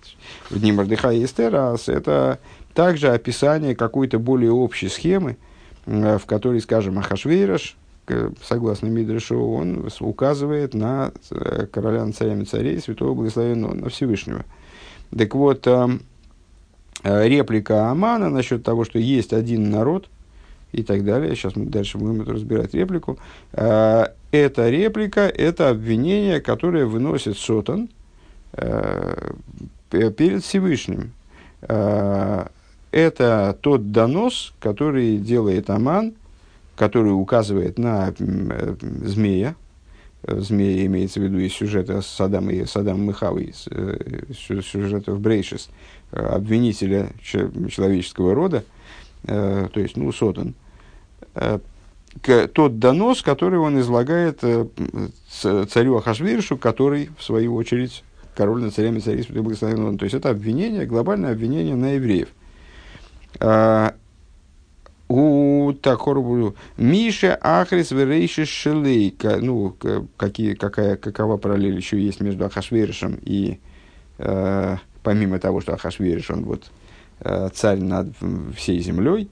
в 0.49 0.59
дни 0.59 0.73
Мордыха 0.73 1.11
и 1.11 1.23
Эстера, 1.23 1.73
а 1.73 1.77
это 1.87 2.39
также 2.73 3.07
описание 3.07 3.73
какой-то 3.73 4.19
более 4.19 4.51
общей 4.51 4.89
схемы, 4.89 5.37
э, 5.85 6.17
в 6.17 6.25
которой, 6.25 6.59
скажем, 6.59 6.99
Ахашвейрош, 6.99 7.77
согласно 8.43 8.87
Мидрешу, 8.87 9.39
он 9.39 9.89
указывает 10.01 10.73
на 10.73 11.13
короля 11.71 12.03
над 12.03 12.17
царями 12.17 12.43
царей, 12.43 12.81
святого 12.81 13.13
благословенного, 13.13 13.73
на 13.73 13.87
Всевышнего. 13.87 14.43
Так 15.17 15.33
вот, 15.35 15.65
Э, 15.65 15.87
реплика 17.03 17.89
Амана 17.89 18.29
насчет 18.29 18.63
того, 18.63 18.85
что 18.85 18.99
есть 18.99 19.33
один 19.33 19.69
народ 19.69 20.09
и 20.71 20.83
так 20.83 21.03
далее. 21.03 21.35
Сейчас 21.35 21.55
мы 21.55 21.65
дальше 21.65 21.97
будем 21.97 22.21
это 22.21 22.33
разбирать 22.33 22.73
реплику. 22.73 23.17
Э, 23.53 24.05
эта 24.31 24.69
реплика– 24.69 25.21
это 25.27 25.69
обвинение, 25.69 26.39
которое 26.39 26.85
выносит 26.85 27.37
Сотан 27.37 27.89
э, 28.53 29.33
перед 29.89 30.43
Всевышним. 30.43 31.11
Это 32.91 33.57
тот 33.61 33.91
донос, 33.91 34.53
который 34.59 35.17
делает 35.17 35.69
Аман, 35.69 36.13
который 36.75 37.09
указывает 37.09 37.77
на 37.77 38.13
змея, 38.17 39.55
змея 40.27 40.85
имеется 40.85 41.19
в 41.19 41.23
виду 41.23 41.39
из 41.39 41.53
сюжета 41.53 42.01
Саддам 42.01 42.49
и 42.49 42.65
Саддам 42.65 43.01
Михавы, 43.01 43.43
из 43.45 43.67
сюжета 44.37 45.13
в 45.13 45.19
Брейшес, 45.19 45.69
обвинителя 46.11 47.09
человеческого 47.21 48.35
рода, 48.35 48.63
э, 49.23 49.67
то 49.73 49.79
есть, 49.79 49.97
ну, 49.97 50.11
Сотан, 50.11 50.55
э, 51.35 51.59
тот 52.53 52.79
донос, 52.79 53.21
который 53.21 53.59
он 53.59 53.79
излагает 53.79 54.39
э, 54.43 54.65
царю 55.29 55.97
Ахашвиршу, 55.97 56.57
который, 56.57 57.09
в 57.17 57.23
свою 57.23 57.55
очередь, 57.55 58.03
король 58.35 58.61
над 58.61 58.73
царями 58.73 58.99
царей 58.99 59.23
святой 59.23 59.43
благословенного. 59.43 59.97
То 59.97 60.03
есть, 60.03 60.15
это 60.15 60.29
обвинение, 60.29 60.85
глобальное 60.85 61.31
обвинение 61.31 61.75
на 61.75 61.93
евреев. 61.93 62.29
У 65.13 65.73
Такорбу 65.73 66.55
Миша 66.77 67.37
Ахрис 67.41 67.91
Верейши 67.91 68.45
Шелей. 68.45 69.13
Ну, 69.41 69.75
какие, 70.15 70.53
какая, 70.53 70.95
какова 70.95 71.35
параллель 71.35 71.75
еще 71.75 72.01
есть 72.01 72.21
между 72.21 72.45
Ахашверишем 72.45 73.19
и 73.21 73.59
э, 74.19 74.77
помимо 75.03 75.37
того, 75.39 75.59
что 75.59 75.73
Ахашвериш, 75.73 76.29
он 76.29 76.45
вот 76.45 76.71
э, 77.19 77.49
царь 77.53 77.81
над 77.81 78.13
всей 78.55 78.79
землей 78.79 79.29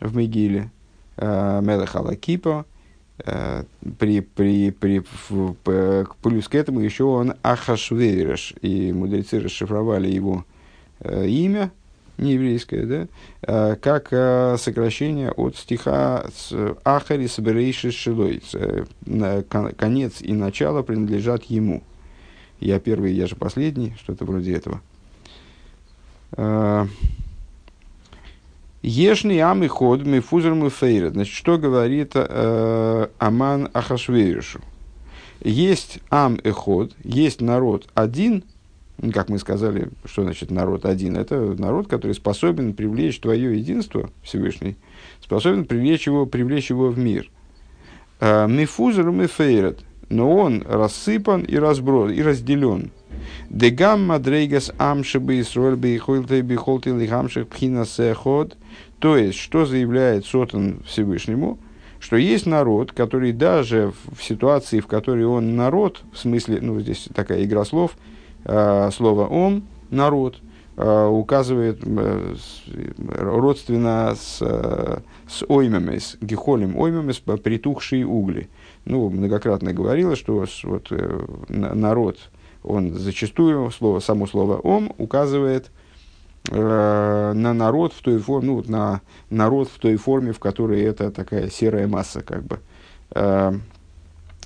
в 0.00 0.16
Мегиле, 0.16 0.72
э, 1.16 1.60
Мелех 1.62 1.94
Алакипа, 1.94 2.66
э, 3.24 3.62
при, 4.00 4.20
при, 4.20 4.72
при, 4.72 4.98
в, 5.28 5.54
в, 5.64 6.06
плюс 6.22 6.48
к 6.48 6.56
этому 6.56 6.80
еще 6.80 7.04
он 7.04 7.34
Ахашвериш, 7.42 8.54
и 8.62 8.92
мудрецы 8.92 9.38
расшифровали 9.38 10.08
его 10.08 10.44
имя, 11.04 11.70
нееврейское, 12.18 13.08
да, 13.42 13.76
как 13.76 14.08
сокращение 14.60 15.30
от 15.32 15.56
стиха 15.56 16.26
Ахарис 16.84 17.38
Берейши 17.38 17.90
Шилой, 17.90 18.42
конец 19.76 20.20
и 20.20 20.32
начало 20.32 20.82
принадлежат 20.82 21.44
ему. 21.44 21.82
Я 22.60 22.78
первый, 22.78 23.12
я 23.12 23.26
же 23.26 23.34
последний, 23.34 23.94
что-то 23.98 24.24
вроде 24.24 24.54
этого. 24.54 24.80
А, 26.32 26.86
Ешный 28.82 29.38
ам 29.38 29.62
и 29.62 29.68
ход 29.68 30.04
мы 30.04 30.20
фузер 30.20 30.54
мы 30.54 30.68
фейрет. 30.68 31.12
Значит, 31.12 31.34
что 31.34 31.56
говорит 31.56 32.14
Аман 32.16 33.68
Ахашвейришу? 33.72 34.60
Есть 35.40 36.00
ам 36.10 36.36
и 36.36 36.50
ход, 36.50 36.92
есть 37.02 37.40
народ 37.40 37.88
один, 37.94 38.44
как 39.10 39.28
мы 39.28 39.38
сказали, 39.38 39.88
что 40.04 40.22
значит 40.22 40.50
народ 40.50 40.84
один? 40.84 41.16
Это 41.16 41.36
народ, 41.58 41.88
который 41.88 42.14
способен 42.14 42.74
привлечь 42.74 43.18
твое 43.18 43.58
единство, 43.58 44.10
Всевышний, 44.22 44.76
способен 45.20 45.64
привлечь 45.64 46.06
его, 46.06 46.26
привлечь 46.26 46.70
его 46.70 46.90
в 46.90 46.98
мир. 46.98 47.30
Э, 48.20 48.46
Мифузер 48.46 49.10
мы 49.10 49.26
фейрет 49.26 49.80
но 50.12 50.36
он 50.36 50.62
рассыпан 50.68 51.42
и 51.42 51.56
разброс, 51.56 52.12
и 52.12 52.22
разделен. 52.22 52.90
Дегам 53.48 54.06
мадрейгас 54.06 54.72
амшибы 54.78 55.40
Исруэль 55.40 55.76
бейхольты 55.76 56.42
бейхолты 56.42 56.90
лихамших 56.90 57.48
пхина 57.48 57.86
сехот. 57.86 58.56
То 58.98 59.16
есть, 59.16 59.38
что 59.38 59.64
заявляет 59.64 60.26
Сотан 60.26 60.82
Всевышнему, 60.86 61.58
что 61.98 62.16
есть 62.16 62.46
народ, 62.46 62.92
который 62.92 63.32
даже 63.32 63.92
в 64.12 64.22
ситуации, 64.22 64.80
в 64.80 64.86
которой 64.86 65.24
он 65.24 65.56
народ, 65.56 66.02
в 66.12 66.18
смысле, 66.18 66.58
ну, 66.60 66.78
здесь 66.80 67.08
такая 67.14 67.42
игра 67.44 67.64
слов, 67.64 67.96
слово 68.44 69.26
«он»– 69.26 69.64
народ, 69.90 70.38
э, 70.76 71.06
указывает 71.06 71.80
э, 71.84 72.34
родственно 73.18 74.14
с, 74.18 74.38
э, 74.40 75.00
с 75.28 75.44
оймемес, 75.48 76.16
гехолем 76.20 76.76
оймемес, 76.76 77.18
притухшие 77.20 78.06
угли– 78.06 78.48
ну, 78.84 79.08
многократно 79.08 79.72
говорила, 79.72 80.16
что 80.16 80.44
вот, 80.64 80.88
э, 80.90 81.26
народ 81.48 82.18
он 82.62 82.94
зачастую, 82.94 83.70
слово, 83.70 84.00
само 84.00 84.26
слово 84.26 84.56
«ом» 84.56 84.92
указывает 84.98 85.70
э, 86.50 87.32
на 87.34 87.54
народ 87.54 87.92
в 87.92 88.02
той 88.02 88.18
форме, 88.18 88.48
ну, 88.48 88.64
на 88.66 89.00
народ 89.30 89.68
в 89.68 89.78
той 89.78 89.96
форме, 89.96 90.32
в 90.32 90.38
которой 90.38 90.82
это 90.82 91.10
такая 91.10 91.48
серая 91.50 91.86
масса, 91.86 92.22
как 92.22 92.44
бы, 92.44 92.60
э, 93.14 93.52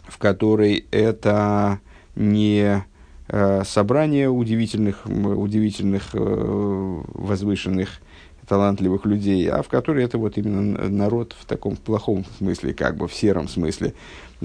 в 0.04 0.18
которой 0.18 0.86
это 0.90 1.80
не 2.14 2.60
э, 2.60 2.82
собрание 3.28 4.28
удивительных, 4.28 5.04
удивительных 5.06 6.10
э, 6.14 7.02
возвышенных 7.14 8.00
талантливых 8.46 9.04
людей, 9.04 9.48
а 9.50 9.62
в 9.62 9.68
которой 9.68 10.04
это 10.04 10.18
вот 10.18 10.38
именно 10.38 10.88
народ 10.88 11.34
в 11.38 11.44
таком 11.44 11.76
плохом 11.76 12.24
смысле, 12.38 12.74
как 12.74 12.96
бы 12.96 13.08
в 13.08 13.14
сером 13.14 13.48
смысле. 13.48 13.94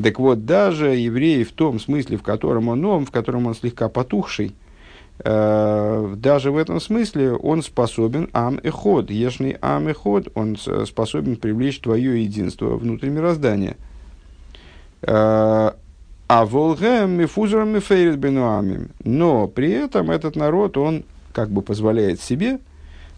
Так 0.01 0.19
вот, 0.19 0.45
даже 0.45 0.95
евреи 0.95 1.43
в 1.43 1.51
том 1.51 1.79
смысле, 1.79 2.17
в 2.17 2.23
котором 2.23 2.69
он 2.69 2.83
он, 2.85 3.05
в 3.05 3.11
котором 3.11 3.47
он 3.47 3.53
слегка 3.53 3.89
потухший, 3.89 4.55
э, 5.19 6.13
даже 6.17 6.51
в 6.51 6.57
этом 6.57 6.79
смысле 6.79 7.33
он 7.33 7.61
способен 7.61 8.29
ам 8.33 8.55
и 8.55 8.69
ход, 8.69 9.11
ешный 9.11 9.57
ам 9.61 9.89
и 9.89 9.93
ход, 9.93 10.29
он 10.33 10.57
способен 10.57 11.35
привлечь 11.35 11.79
твое 11.79 12.23
единство 12.23 12.77
внутрь 12.77 13.09
мироздания. 13.09 13.77
Э, 15.03 15.73
а 16.31 16.45
волгем 16.45 17.11
мифузером 17.11 17.69
мифейрит 17.69 18.17
бенуамим. 18.17 18.91
Но 19.03 19.47
при 19.47 19.71
этом 19.71 20.11
этот 20.11 20.35
народ, 20.37 20.77
он 20.77 21.03
как 21.33 21.49
бы 21.49 21.61
позволяет 21.61 22.21
себе 22.21 22.59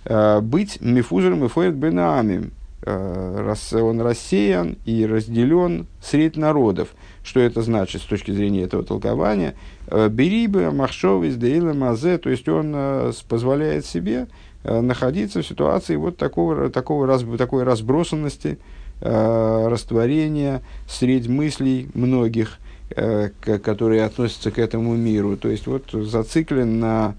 э, 0.05 0.39
быть 0.41 0.81
мифузером 0.81 1.43
мифейрит 1.43 1.75
бенуамим, 1.75 2.51
Э, 2.85 3.55
он 3.75 4.01
рассеян 4.01 4.77
и 4.85 5.05
разделен 5.05 5.87
среди 6.01 6.39
народов. 6.39 6.89
Что 7.23 7.39
это 7.39 7.61
значит 7.61 8.01
с 8.01 8.05
точки 8.05 8.31
зрения 8.31 8.63
этого 8.63 8.83
толкования? 8.83 9.55
Э, 9.87 10.09
Берибы, 10.09 10.71
Махшовис, 10.71 11.35
Деила, 11.35 11.73
Мазе, 11.73 12.17
то 12.17 12.29
есть 12.29 12.47
он 12.49 12.73
э, 12.75 13.11
позволяет 13.27 13.85
себе 13.85 14.27
находиться 14.65 15.41
в 15.41 15.45
ситуации 15.45 15.97
вот 15.97 16.15
такого, 16.15 16.69
такого 16.69 17.05
раз, 17.05 17.25
такой 17.37 17.63
разбросанности, 17.63 18.59
растворения 19.01 20.61
среди 20.87 21.27
мыслей 21.27 21.89
многих, 21.93 22.59
которые 23.41 24.03
относятся 24.03 24.51
к 24.51 24.59
этому 24.59 24.95
миру. 24.95 25.37
То 25.37 25.49
есть 25.49 25.67
вот 25.67 25.91
зациклен 25.91 26.79
на 26.79 27.15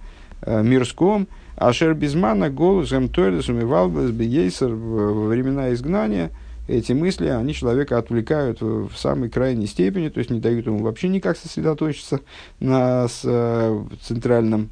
мирском, 0.46 1.26
Ашер 1.56 1.94
Безмана 1.94 2.50
голос 2.50 2.90
Гемтойлес 2.90 3.48
умивалбес 3.48 4.10
бейсер 4.10 4.74
во 4.74 5.28
времена 5.28 5.72
изгнания 5.72 6.30
эти 6.66 6.92
мысли, 6.92 7.26
они 7.26 7.52
человека 7.52 7.98
отвлекают 7.98 8.60
в 8.60 8.90
самой 8.96 9.28
крайней 9.28 9.66
степени, 9.66 10.08
то 10.08 10.18
есть 10.18 10.30
не 10.30 10.40
дают 10.40 10.66
ему 10.66 10.78
вообще 10.78 11.08
никак 11.08 11.36
сосредоточиться 11.36 12.20
на 12.58 13.06
с, 13.06 13.20
э, 13.24 13.84
центральном 14.02 14.70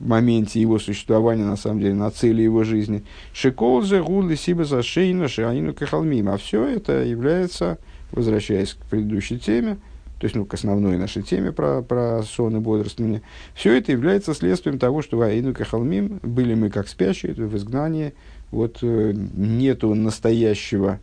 моменте 0.00 0.60
его 0.60 0.78
существования, 0.78 1.44
на 1.44 1.56
самом 1.56 1.80
деле, 1.80 1.94
на 1.94 2.10
цели 2.10 2.42
его 2.42 2.64
жизни. 2.64 3.04
Шиколзе, 3.32 4.02
гули, 4.02 4.34
сиба, 4.34 4.64
зашейна, 4.64 5.28
шианину, 5.28 5.72
кахалмим. 5.72 6.28
А 6.28 6.36
все 6.36 6.64
это 6.64 7.04
является, 7.04 7.78
возвращаясь 8.12 8.74
к 8.74 8.84
предыдущей 8.86 9.38
теме, 9.38 9.78
то 10.18 10.24
есть 10.24 10.34
ну, 10.34 10.44
к 10.44 10.54
основной 10.54 10.96
нашей 10.96 11.22
теме 11.22 11.52
про, 11.52 11.82
про 11.82 12.22
сон 12.22 12.56
и 12.56 12.60
бодрствование, 12.60 13.22
все 13.54 13.76
это 13.76 13.92
является 13.92 14.34
следствием 14.34 14.78
того, 14.78 15.00
что 15.00 15.16
Ваину 15.16 15.54
Кахалмим 15.54 16.18
были 16.22 16.54
мы 16.54 16.70
как 16.70 16.88
спящие, 16.88 17.34
в 17.34 17.56
изгнании, 17.56 18.14
вот 18.50 18.78
э, 18.82 19.12
нету 19.14 19.94
настоящего 19.94 20.98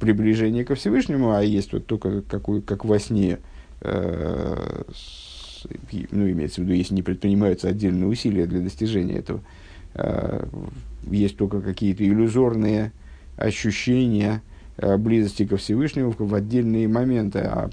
приближения 0.00 0.64
ко 0.64 0.74
Всевышнему, 0.74 1.32
а 1.32 1.42
есть 1.42 1.72
вот 1.72 1.86
только 1.86 2.20
какой, 2.22 2.60
как 2.60 2.84
во 2.84 2.98
сне, 2.98 3.38
э, 3.80 4.82
ну, 6.10 6.30
имеется 6.30 6.60
в 6.60 6.64
виду, 6.64 6.74
если 6.74 6.94
не 6.94 7.02
предпринимаются 7.02 7.68
отдельные 7.68 8.06
усилия 8.06 8.46
для 8.46 8.60
достижения 8.60 9.18
этого, 9.18 9.40
э, 9.94 10.44
есть 11.10 11.38
только 11.38 11.62
какие-то 11.62 12.04
иллюзорные 12.04 12.92
ощущения, 13.38 14.42
близости 14.78 15.44
ко 15.44 15.56
Всевышнему 15.56 16.14
в 16.16 16.34
отдельные 16.34 16.86
моменты, 16.86 17.40
а 17.40 17.70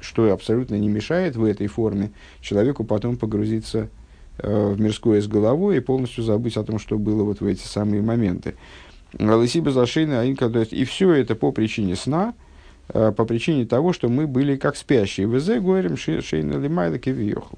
что 0.00 0.32
абсолютно 0.32 0.76
не 0.76 0.88
мешает 0.88 1.34
в 1.36 1.44
этой 1.44 1.66
форме 1.66 2.12
человеку 2.40 2.84
потом 2.84 3.16
погрузиться 3.16 3.88
э, 4.38 4.72
в 4.72 4.80
мирское 4.80 5.20
с 5.20 5.26
головой 5.26 5.78
и 5.78 5.80
полностью 5.80 6.22
забыть 6.22 6.56
о 6.56 6.62
том, 6.62 6.78
что 6.78 6.98
было 6.98 7.24
вот 7.24 7.40
в 7.40 7.46
эти 7.46 7.66
самые 7.66 8.00
моменты. 8.00 8.54
Лысиба 9.18 9.72
зашейна, 9.72 10.24
и 10.24 10.84
все 10.84 11.12
это 11.12 11.34
по 11.34 11.50
причине 11.50 11.96
сна, 11.96 12.34
э, 12.90 13.12
по 13.16 13.24
причине 13.24 13.66
того, 13.66 13.92
что 13.92 14.08
мы 14.08 14.28
были 14.28 14.56
как 14.56 14.76
спящие. 14.76 15.26
ВЗ 15.26 15.60
говорим 15.60 15.96
шейна 15.96 16.58
лимайда 16.58 17.00
кевиохл. 17.00 17.56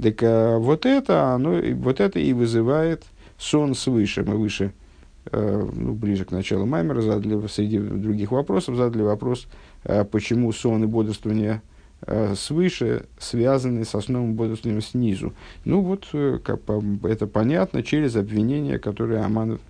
Так 0.00 0.22
вот 0.60 0.86
это, 0.86 1.32
оно, 1.32 1.60
вот 1.74 1.98
это 1.98 2.20
и 2.20 2.32
вызывает 2.32 3.02
сон 3.36 3.74
свыше. 3.74 4.22
Мы 4.22 4.36
выше 4.36 4.70
Э, 4.70 4.87
ну, 5.32 5.94
ближе 5.94 6.24
к 6.24 6.30
началу 6.30 6.66
Маймера, 6.66 7.00
задали, 7.00 7.46
среди 7.48 7.78
других 7.78 8.32
вопросов, 8.32 8.76
задали 8.76 9.02
вопрос, 9.02 9.46
э, 9.84 10.04
почему 10.04 10.52
сон 10.52 10.84
и 10.84 10.86
бодрствование 10.86 11.62
э, 12.06 12.34
свыше 12.34 13.06
связаны 13.18 13.84
с 13.84 13.94
основным 13.94 14.34
бодрствованием 14.34 14.82
снизу. 14.82 15.32
Ну 15.64 15.80
вот, 15.80 16.08
как, 16.44 16.60
это 17.04 17.26
понятно 17.26 17.82
через 17.82 18.16
обвинения, 18.16 18.78
которые 18.78 19.20
Аманов 19.20 19.60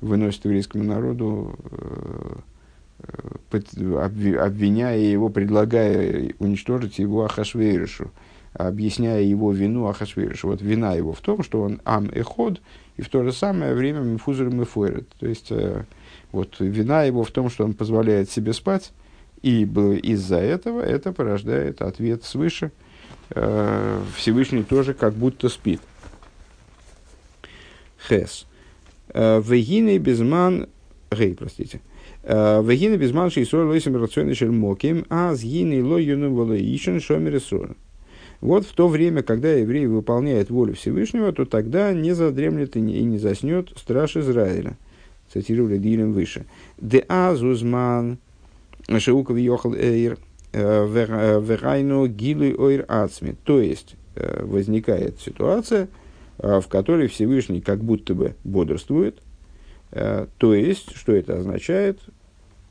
выносит 0.00 0.44
еврейскому 0.44 0.84
народу, 0.84 1.58
обвиняя 3.50 4.98
его, 4.98 5.28
предлагая 5.28 6.32
уничтожить 6.38 6.98
его 6.98 7.24
Ахашвейришу, 7.24 8.10
объясняя 8.54 9.20
его 9.20 9.52
вину 9.52 9.86
Ахашвейришу. 9.86 10.48
Вот 10.48 10.62
вина 10.62 10.94
его 10.94 11.12
в 11.12 11.20
том, 11.20 11.42
что 11.42 11.60
он 11.62 11.80
ам 11.84 12.08
эход, 12.12 12.60
и 12.96 13.02
в 13.02 13.08
то 13.08 13.22
же 13.24 13.32
самое 13.32 13.74
время 13.74 14.00
мифузер 14.00 14.48
мифуэрет. 14.48 15.08
То 15.18 15.26
есть, 15.26 15.50
э, 15.50 15.84
вот, 16.32 16.56
вина 16.60 17.02
его 17.02 17.24
в 17.24 17.30
том, 17.30 17.50
что 17.50 17.64
он 17.64 17.74
позволяет 17.74 18.30
себе 18.30 18.52
спать, 18.52 18.92
и 19.42 19.62
из-за 19.62 20.36
этого 20.36 20.80
это 20.80 21.12
порождает 21.12 21.82
ответ 21.82 22.24
свыше. 22.24 22.70
Э, 23.30 24.00
Всевышний 24.16 24.62
тоже 24.62 24.94
как 24.94 25.14
будто 25.14 25.48
спит. 25.48 25.80
Хес. 28.08 28.46
Э, 29.08 29.42
Вегины 29.44 29.98
безман... 29.98 30.68
Гей, 31.10 31.34
простите. 31.34 31.80
Вегины 32.22 32.96
безман 32.96 33.30
шейсор 33.30 33.66
лойсим 33.66 33.96
рационный 33.96 34.34
моким, 34.48 35.04
а 35.10 35.34
с 35.34 35.42
гины 35.42 35.84
ло 35.84 35.98
юну 35.98 36.34
волоишен 36.34 36.98
шомер 36.98 37.38
вот 38.40 38.66
в 38.66 38.72
то 38.74 38.88
время, 38.88 39.22
когда 39.22 39.52
еврей 39.52 39.86
выполняет 39.86 40.50
волю 40.50 40.74
Всевышнего, 40.74 41.32
то 41.32 41.44
тогда 41.44 41.92
не 41.92 42.12
задремлет 42.12 42.76
и 42.76 42.80
не, 42.80 43.18
заснет 43.18 43.70
страж 43.76 44.16
Израиля. 44.16 44.76
Цитировали 45.32 45.78
Дилем 45.78 46.12
выше. 46.12 46.44
Де 46.78 46.98
азузман 47.08 48.18
шеуков 48.98 49.38
йохал 49.38 49.74
эйр 49.74 50.18
э, 50.52 50.58
э, 50.60 51.40
верайну 51.40 52.06
гилы 52.06 52.54
ойр 52.56 52.84
ацми. 52.88 53.34
То 53.44 53.60
есть, 53.60 53.96
э, 54.14 54.44
возникает 54.44 55.20
ситуация, 55.20 55.88
в 56.38 56.64
которой 56.68 57.06
Всевышний 57.06 57.60
как 57.60 57.82
будто 57.82 58.14
бы 58.14 58.34
бодрствует. 58.42 59.20
То 59.90 60.54
есть, 60.54 60.96
что 60.96 61.12
это 61.12 61.38
означает, 61.38 62.00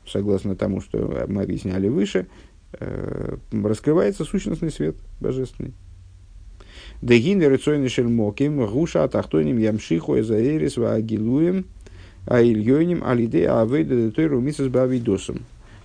согласно 0.06 0.54
тому, 0.54 0.82
что 0.82 1.24
мы 1.28 1.42
объясняли 1.42 1.88
выше, 1.88 2.26
раскрывается 3.52 4.24
сущностный 4.24 4.70
свет 4.70 4.96
божественный. 5.20 5.74
Дегин 7.02 7.40
рецойный 7.40 7.88
шельмоким, 7.88 8.64
гуша 8.66 9.06
тахтоним 9.08 9.58
ямшиху 9.58 10.18
эзаэрис 10.20 10.76
ваагилуем, 10.76 11.66
а 12.26 12.42
ильёним 12.42 13.04
алиде 13.04 13.48
авейда 13.48 13.96
детойру 14.06 14.40
мисас 14.40 14.68
бавидосом. 14.68 15.40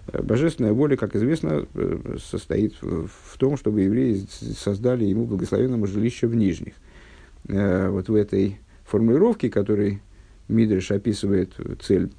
Э, 0.08 0.22
божественная 0.22 0.74
воля, 0.74 0.96
как 0.96 1.16
известно, 1.16 1.66
э, 1.74 2.18
состоит 2.24 2.76
в 2.82 3.38
том, 3.38 3.58
чтобы 3.58 3.82
евреи 3.82 4.26
создали 4.58 5.06
ему 5.06 5.26
благословенному 5.26 5.88
жилище 5.88 6.28
в 6.28 6.36
Нижних. 6.36 6.74
Вот 7.46 8.10
в 8.10 8.14
этой 8.14 8.60
формулировке, 8.86 9.50
которой 9.50 10.02
Мидриш 10.50 10.92
описывает 10.92 11.54
цель 11.82 12.12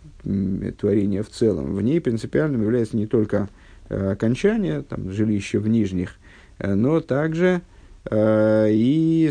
творения 0.79 1.23
в 1.23 1.29
целом, 1.29 1.75
в 1.75 1.83
ней 1.83 2.01
принципиальным 2.01 2.63
является 2.63 2.97
не 2.97 3.07
только 3.07 3.49
Э, 3.49 3.60
окончания, 3.91 4.83
там, 4.83 5.11
жилища 5.11 5.61
в 5.61 5.69
нижних, 5.69 6.17
э, 6.59 6.75
но 6.75 7.01
также 7.01 7.63
э, 8.11 8.69
и 8.71 9.31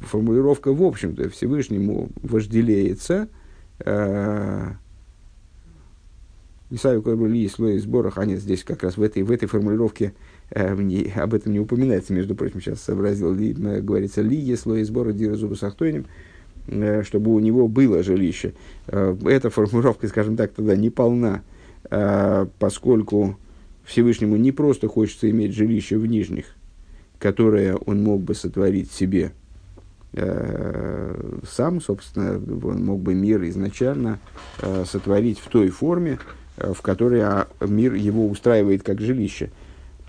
формулировка 0.00 0.72
в 0.72 0.82
общем-то 0.82 1.30
Всевышнему 1.30 2.10
вожделеется, 2.22 3.28
Исаию 6.70 7.02
Кабали 7.02 7.48
слой 7.48 7.78
сборах, 7.78 8.18
а 8.18 8.24
нет, 8.24 8.40
здесь 8.40 8.62
как 8.62 8.84
раз 8.84 8.96
в 8.96 9.02
этой, 9.02 9.24
в 9.24 9.30
этой 9.32 9.46
формулировке 9.46 10.14
э, 10.50 10.72
мне, 10.74 11.12
об 11.16 11.34
этом 11.34 11.52
не 11.52 11.58
упоминается, 11.58 12.12
между 12.12 12.36
прочим, 12.36 12.60
сейчас 12.60 12.80
сообразил, 12.80 13.34
ли, 13.34 13.52
говорится, 13.52 14.22
ли 14.22 14.54
слой 14.54 14.84
сбора 14.84 15.12
дира 15.12 15.34
зубы 15.34 15.56
сахтойним, 15.56 16.06
э, 16.68 17.02
чтобы 17.02 17.34
у 17.34 17.40
него 17.40 17.66
было 17.66 18.04
жилище. 18.04 18.52
Э, 18.86 19.16
эта 19.24 19.50
формулировка, 19.50 20.06
скажем 20.06 20.36
так, 20.36 20.52
тогда 20.52 20.76
не 20.76 20.90
полна, 20.90 21.42
э, 21.90 22.46
поскольку 22.60 23.36
Всевышнему 23.90 24.36
не 24.36 24.52
просто 24.52 24.86
хочется 24.86 25.28
иметь 25.30 25.52
жилище 25.52 25.98
в 25.98 26.06
нижних, 26.06 26.54
которое 27.18 27.74
он 27.74 28.04
мог 28.04 28.22
бы 28.22 28.36
сотворить 28.36 28.92
себе 28.92 29.32
э, 30.12 31.38
сам, 31.50 31.80
собственно, 31.80 32.40
он 32.64 32.84
мог 32.84 33.00
бы 33.00 33.14
мир 33.14 33.42
изначально 33.48 34.20
э, 34.62 34.84
сотворить 34.86 35.40
в 35.40 35.48
той 35.48 35.70
форме, 35.70 36.20
э, 36.56 36.72
в 36.72 36.82
которой 36.82 37.22
а, 37.22 37.48
мир 37.60 37.94
его 37.94 38.28
устраивает 38.28 38.84
как 38.84 39.00
жилище. 39.00 39.50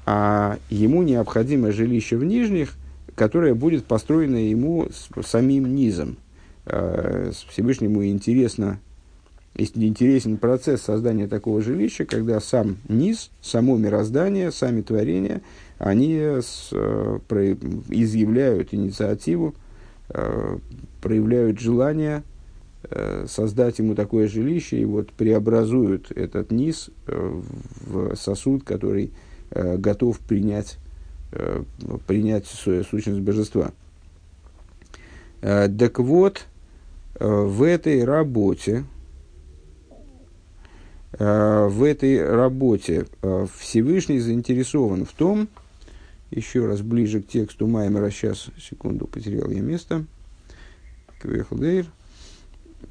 А 0.06 0.60
ему 0.70 1.02
необходимо 1.02 1.72
жилище 1.72 2.18
в 2.18 2.24
нижних, 2.24 2.76
которое 3.16 3.56
будет 3.56 3.86
построено 3.86 4.36
ему 4.36 4.90
с, 4.92 5.10
самим 5.28 5.74
низом. 5.74 6.18
Э, 6.68 7.32
Всевышнему 7.50 8.06
интересно 8.06 8.80
интересен 9.56 10.38
процесс 10.38 10.82
создания 10.82 11.28
такого 11.28 11.62
жилища, 11.62 12.06
когда 12.06 12.40
сам 12.40 12.78
низ, 12.88 13.32
само 13.42 13.78
мироздание, 13.78 14.52
сами 14.52 14.82
творения, 14.82 15.42
они 15.78 16.18
с, 16.18 16.70
э, 16.72 17.20
про, 17.28 17.54
изъявляют 17.90 18.74
инициативу, 18.74 19.56
э, 20.10 20.58
проявляют 21.02 21.60
желание 21.60 22.24
э, 22.90 23.26
создать 23.28 23.80
ему 23.80 23.96
такое 23.96 24.28
жилище 24.28 24.80
и 24.80 24.86
вот 24.86 25.12
преобразуют 25.12 26.12
этот 26.12 26.52
низ 26.52 26.90
э, 27.08 27.42
в 27.88 28.16
сосуд, 28.16 28.64
который 28.64 29.12
э, 29.52 29.78
готов 29.78 30.20
принять, 30.20 30.78
э, 31.32 31.64
принять 32.08 32.46
сущность 32.48 33.20
божества. 33.20 33.72
Э, 35.42 35.68
так 35.68 36.00
вот, 36.00 36.46
э, 37.20 37.28
в 37.28 37.64
этой 37.64 38.04
работе, 38.04 38.84
Э, 38.84 39.01
в 41.68 41.84
этой 41.84 42.26
работе 42.26 43.06
э, 43.22 43.46
Всевышний 43.60 44.20
заинтересован 44.20 45.06
в 45.06 45.12
том, 45.12 45.50
еще 46.30 46.66
раз 46.66 46.82
ближе 46.82 47.22
к 47.22 47.28
тексту 47.28 47.68
Маймера, 47.68 48.10
сейчас, 48.10 48.48
секунду, 48.58 49.08
потерял 49.08 49.50
я 49.50 49.60
место. 49.60 50.06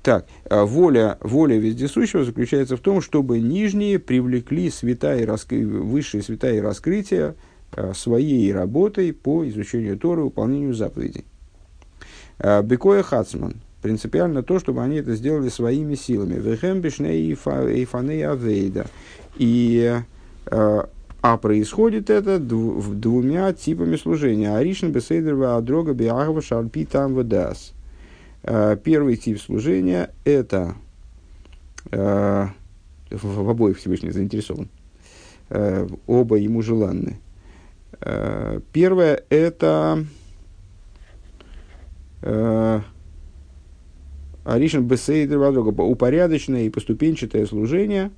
Так, 0.02 0.26
э, 0.44 0.62
воля, 0.62 1.16
воля 1.22 1.56
вездесущего 1.58 2.24
заключается 2.24 2.76
в 2.76 2.80
том, 2.80 3.00
чтобы 3.00 3.40
нижние 3.40 3.98
привлекли 3.98 4.70
света 4.70 5.16
и 5.16 5.24
раскры... 5.24 5.66
высшие 5.66 6.22
света 6.22 6.52
и 6.52 6.60
раскрытия 6.60 7.34
своей 7.94 8.52
работой 8.52 9.12
по 9.12 9.48
изучению 9.48 9.96
Торы, 9.96 10.24
выполнению 10.24 10.74
заповедей. 10.74 11.24
Бекоя 12.38 13.04
Хацман– 13.04 13.62
принципиально 13.80 14.42
то, 14.42 14.58
чтобы 14.58 14.82
они 14.82 14.96
это 14.96 15.14
сделали 15.14 15.48
своими 15.48 15.94
силами. 15.94 16.34
И, 19.36 20.00
э, 20.46 20.82
а 21.22 21.36
происходит 21.36 22.10
это 22.10 22.38
дв, 22.38 22.94
двумя 22.94 23.52
типами 23.52 23.96
служения. 23.96 24.54
Аришн 24.54 24.88
бесейдер 24.88 25.42
адрога 25.42 25.94
биагва 25.94 26.42
шарпи 26.42 26.84
там 26.84 27.14
вдас. 27.14 27.72
Э, 28.42 28.76
первый 28.82 29.16
тип 29.16 29.40
служения– 29.40 30.10
это 30.24 30.74
э, 31.90 32.46
в, 33.10 33.50
обоих 33.50 33.78
Всевышний 33.78 34.10
заинтересован. 34.10 34.68
Оба 36.06 36.36
ему 36.36 36.62
желанны. 36.62 37.18
Первое– 38.72 39.24
это 39.30 40.04
Аришин 44.44 44.86
Бесейдер 44.86 45.38
Вадрога, 45.38 45.80
упорядоченное 45.82 46.64
и 46.64 46.70
поступенчатое 46.70 47.46
служение, 47.46 48.10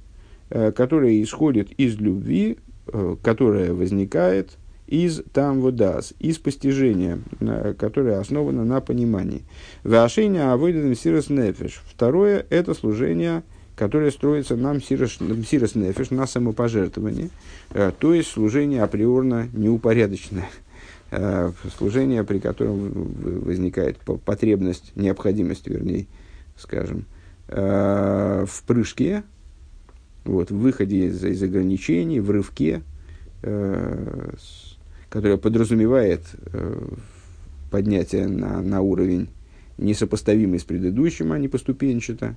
э, 0.50 0.72
которое 0.72 1.22
исходит 1.22 1.70
из 1.72 1.96
любви, 1.96 2.58
э, 2.86 3.16
которое 3.22 3.72
возникает 3.72 4.58
из 4.86 5.22
там 5.32 5.60
водас, 5.60 6.12
из 6.18 6.36
постижения, 6.36 7.18
которое 7.78 8.18
основано 8.18 8.62
на 8.64 8.82
понимании. 8.82 9.42
Вашиня 9.84 10.52
авойден 10.52 10.94
сирос 10.94 11.30
нефеш. 11.30 11.82
Второе– 11.86 12.44
это 12.50 12.74
служение, 12.74 13.42
которое 13.74 14.10
строится 14.10 14.54
нам 14.54 14.82
сирос, 14.82 15.18
сирос 15.48 15.76
нефеш, 15.76 16.10
на 16.10 16.26
самопожертвование, 16.26 17.30
э, 17.70 17.90
то 17.98 18.12
есть 18.12 18.28
служение 18.28 18.82
априорно 18.82 19.48
неупорядоченное 19.54 20.50
служение, 21.76 22.24
при 22.24 22.38
котором 22.38 22.90
возникает 23.42 23.98
потребность, 23.98 24.92
необходимость, 24.94 25.66
вернее, 25.66 26.06
скажем, 26.56 27.04
э, 27.48 28.46
в 28.48 28.62
прыжке, 28.64 29.22
вот, 30.24 30.50
в 30.50 30.56
выходе 30.56 31.06
из, 31.06 31.22
из 31.24 31.42
ограничений, 31.42 32.20
в 32.20 32.30
рывке, 32.30 32.82
э, 33.42 34.32
которое 35.08 35.36
подразумевает 35.36 36.22
э, 36.52 36.88
поднятие 37.70 38.28
на, 38.28 38.62
на 38.62 38.80
уровень 38.80 39.28
несопоставимый 39.78 40.60
с 40.60 40.64
предыдущим, 40.64 41.32
а 41.32 41.38
не 41.38 41.48
поступенчато. 41.48 42.36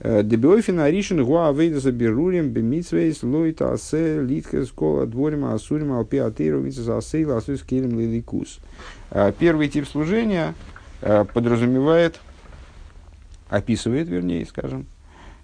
Дебиофина 0.00 0.84
Аришин 0.84 1.24
Гуа 1.24 1.52
Вейда 1.52 1.80
Заберурим 1.80 2.50
Бемитсвейс 2.50 3.22
Лойта 3.22 3.72
Асе 3.72 4.20
Литка 4.20 4.64
Скола 4.64 5.06
Дворима 5.06 5.54
Асурима 5.54 5.98
Алпи 5.98 6.18
Атейру 6.18 6.60
Витса 6.60 6.96
Асе 6.96 7.26
Ласуис 7.26 7.62
Келем 7.62 7.98
Лиликус. 7.98 8.60
Первый 9.38 9.68
тип 9.68 9.88
служения 9.88 10.54
подразумевает 11.00 12.20
описывает, 13.48 14.08
вернее, 14.08 14.44
скажем, 14.46 14.86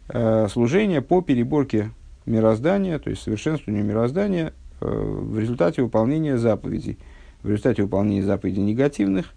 э, 0.08 0.46
служение 0.50 1.00
по 1.00 1.22
переборке 1.22 1.90
мироздания, 2.26 2.98
то 2.98 3.10
есть 3.10 3.22
совершенствованию 3.22 3.84
мироздания 3.84 4.52
в 4.80 5.38
результате 5.38 5.82
выполнения 5.82 6.36
заповедей. 6.36 6.98
В 7.42 7.48
результате 7.48 7.82
выполнения 7.82 8.22
заповедей 8.22 8.62
негативных, 8.62 9.32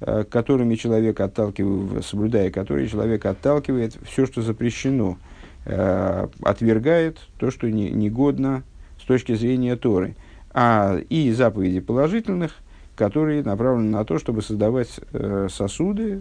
которыми 0.00 0.74
человек 0.74 1.20
отталкивает, 1.20 2.04
соблюдая 2.04 2.50
которые 2.50 2.88
человек 2.88 3.24
отталкивает 3.24 3.96
все, 4.04 4.26
что 4.26 4.42
запрещено, 4.42 5.16
отвергает 5.64 7.18
то, 7.38 7.50
что 7.50 7.70
не, 7.70 7.90
негодно 7.90 8.62
с 9.00 9.04
точки 9.04 9.34
зрения 9.34 9.76
Торы. 9.76 10.14
А 10.58 10.98
и 11.10 11.32
заповеди 11.32 11.80
положительных, 11.80 12.52
которые 12.96 13.42
направлены 13.42 13.90
на 13.90 14.04
то, 14.04 14.18
чтобы 14.18 14.40
создавать 14.40 14.88
э, 15.12 15.48
сосуды, 15.50 16.20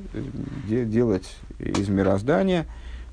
де, 0.68 0.84
делать 0.84 1.38
из 1.58 1.88
мироздания, 1.88 2.66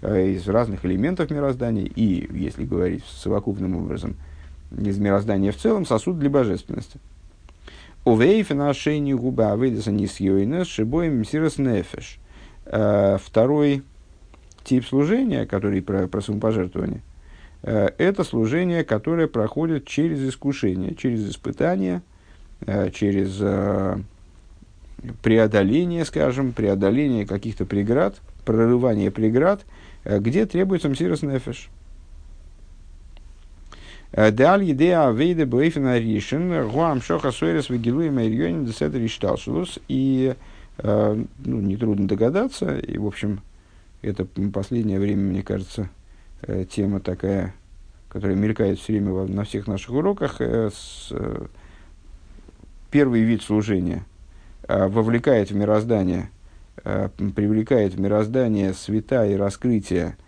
э, 0.02 0.30
из 0.30 0.48
разных 0.48 0.84
элементов 0.84 1.30
мироздания 1.30 1.84
и, 1.84 2.28
если 2.36 2.64
говорить 2.64 3.04
совокупным 3.04 3.76
образом, 3.76 4.16
из 4.76 4.98
мироздания 4.98 5.52
в 5.52 5.56
целом, 5.56 5.86
сосуд 5.86 6.18
для 6.18 6.28
божественности. 6.28 6.98
Увейфи 8.04 8.52
нашейни 8.52 9.12
губа 9.12 9.56
выйдется 9.56 9.92
не 9.92 10.06
съёйнес, 10.06 10.66
шибоем 10.66 11.24
сирос 11.24 11.58
нефеш. 11.58 12.18
Э, 12.66 13.18
второй 13.22 13.82
тип 14.64 14.84
служения, 14.86 15.46
который 15.46 15.82
про, 15.82 16.08
про 16.08 16.20
самопожертвование, 16.20 17.02
э, 17.62 17.90
это 17.98 18.24
служение, 18.24 18.84
которое 18.84 19.28
проходит 19.28 19.86
через 19.86 20.20
искушение, 20.28 20.94
через 20.94 21.28
испытание– 21.28 22.02
Э, 22.64 22.90
через 22.90 23.42
преодоление, 25.20 26.04
скажем, 26.04 26.52
преодоление 26.52 27.26
каких-то 27.26 27.64
преград, 27.64 28.20
прорывание 28.44 29.10
преград, 29.10 29.62
где 30.04 30.46
требуется 30.46 30.88
мсирос 30.88 31.22
нефеш. 31.22 31.70
Даль 34.12 34.70
идея 34.72 35.10
вейде 35.10 35.44
бейфена 35.44 35.98
ришен, 35.98 36.68
гуам 36.68 37.00
шоха 37.00 37.32
суэрес 37.32 37.70
вегилу 37.70 38.02
и 38.02 38.10
майрьонин 38.10 38.66
десет 38.66 38.94
ришталшулус. 38.94 39.78
И 39.88 40.34
ну, 40.82 41.26
нетрудно 41.44 42.08
догадаться, 42.08 42.78
и, 42.78 42.96
в 42.96 43.06
общем, 43.06 43.40
это 44.00 44.24
последнее 44.24 44.98
время, 44.98 45.22
мне 45.22 45.42
кажется, 45.42 45.90
тема 46.70 46.98
такая, 46.98 47.54
которая 48.08 48.36
мелькает 48.36 48.78
все 48.78 48.94
время 48.94 49.26
на 49.26 49.44
всех 49.44 49.66
наших 49.66 49.90
уроках, 49.90 50.40
с, 50.40 51.12
первый 52.92 53.22
вид 53.22 53.42
служения 53.42 54.04
э, 54.68 54.86
вовлекает 54.86 55.50
в 55.50 55.56
мироздание, 55.56 56.30
э, 56.84 57.08
привлекает 57.34 57.94
в 57.94 58.00
мироздание 58.00 58.74
света 58.74 59.26
и 59.26 59.34
раскрытия, 59.34 60.16
э, 60.16 60.21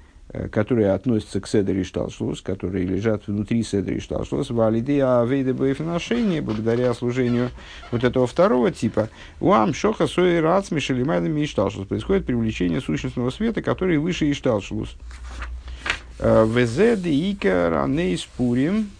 которые 0.50 0.92
относятся 0.92 1.40
к 1.40 1.46
Седри 1.46 1.84
Шталшлус, 1.84 2.40
которые 2.40 2.86
лежат 2.86 3.26
внутри 3.26 3.62
Седри 3.62 4.00
Шталшлус, 4.00 4.50
валидея 4.50 5.20
авейда 5.20 5.54
отношения 5.70 6.42
благодаря 6.42 6.92
служению 6.94 7.50
вот 7.92 8.02
этого 8.02 8.26
второго 8.26 8.72
типа, 8.72 9.08
уам 9.40 9.74
шоха 9.74 10.06
сои 10.06 10.38
рац 10.38 10.70
мишелимайда 10.70 11.28
мишталшлус, 11.28 11.86
происходит 11.86 12.26
привлечение 12.26 12.80
сущностного 12.80 13.30
света, 13.30 13.62
который 13.62 13.98
выше 13.98 14.30
Ишталшлус. 14.30 14.96
Везеды 16.18 17.10
ика 17.30 17.70
раней 17.70 18.16
спурим, 18.16 18.90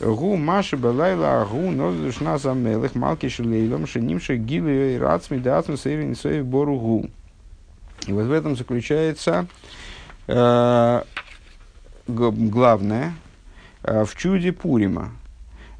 Гу 0.00 0.36
Маши 0.36 0.76
Белайла 0.76 1.46
Гу 1.50 1.70
Нозуш 1.70 2.20
Назамелых 2.20 2.94
Малки 2.94 3.28
Шилейлом 3.28 3.86
Шинимши 3.86 4.36
Гилы 4.36 4.98
Рацми 4.98 5.38
Дацми 5.38 5.76
Сейвин 5.76 6.16
Сейв 6.16 6.46
Бору 6.46 6.78
Гу. 6.78 7.10
И 8.06 8.12
вот 8.12 8.24
в 8.24 8.32
этом 8.32 8.56
заключается 8.56 9.46
э, 9.46 9.89
главное 12.06 13.14
э, 13.82 14.04
в 14.04 14.14
чуде 14.16 14.52
Пурима. 14.52 15.10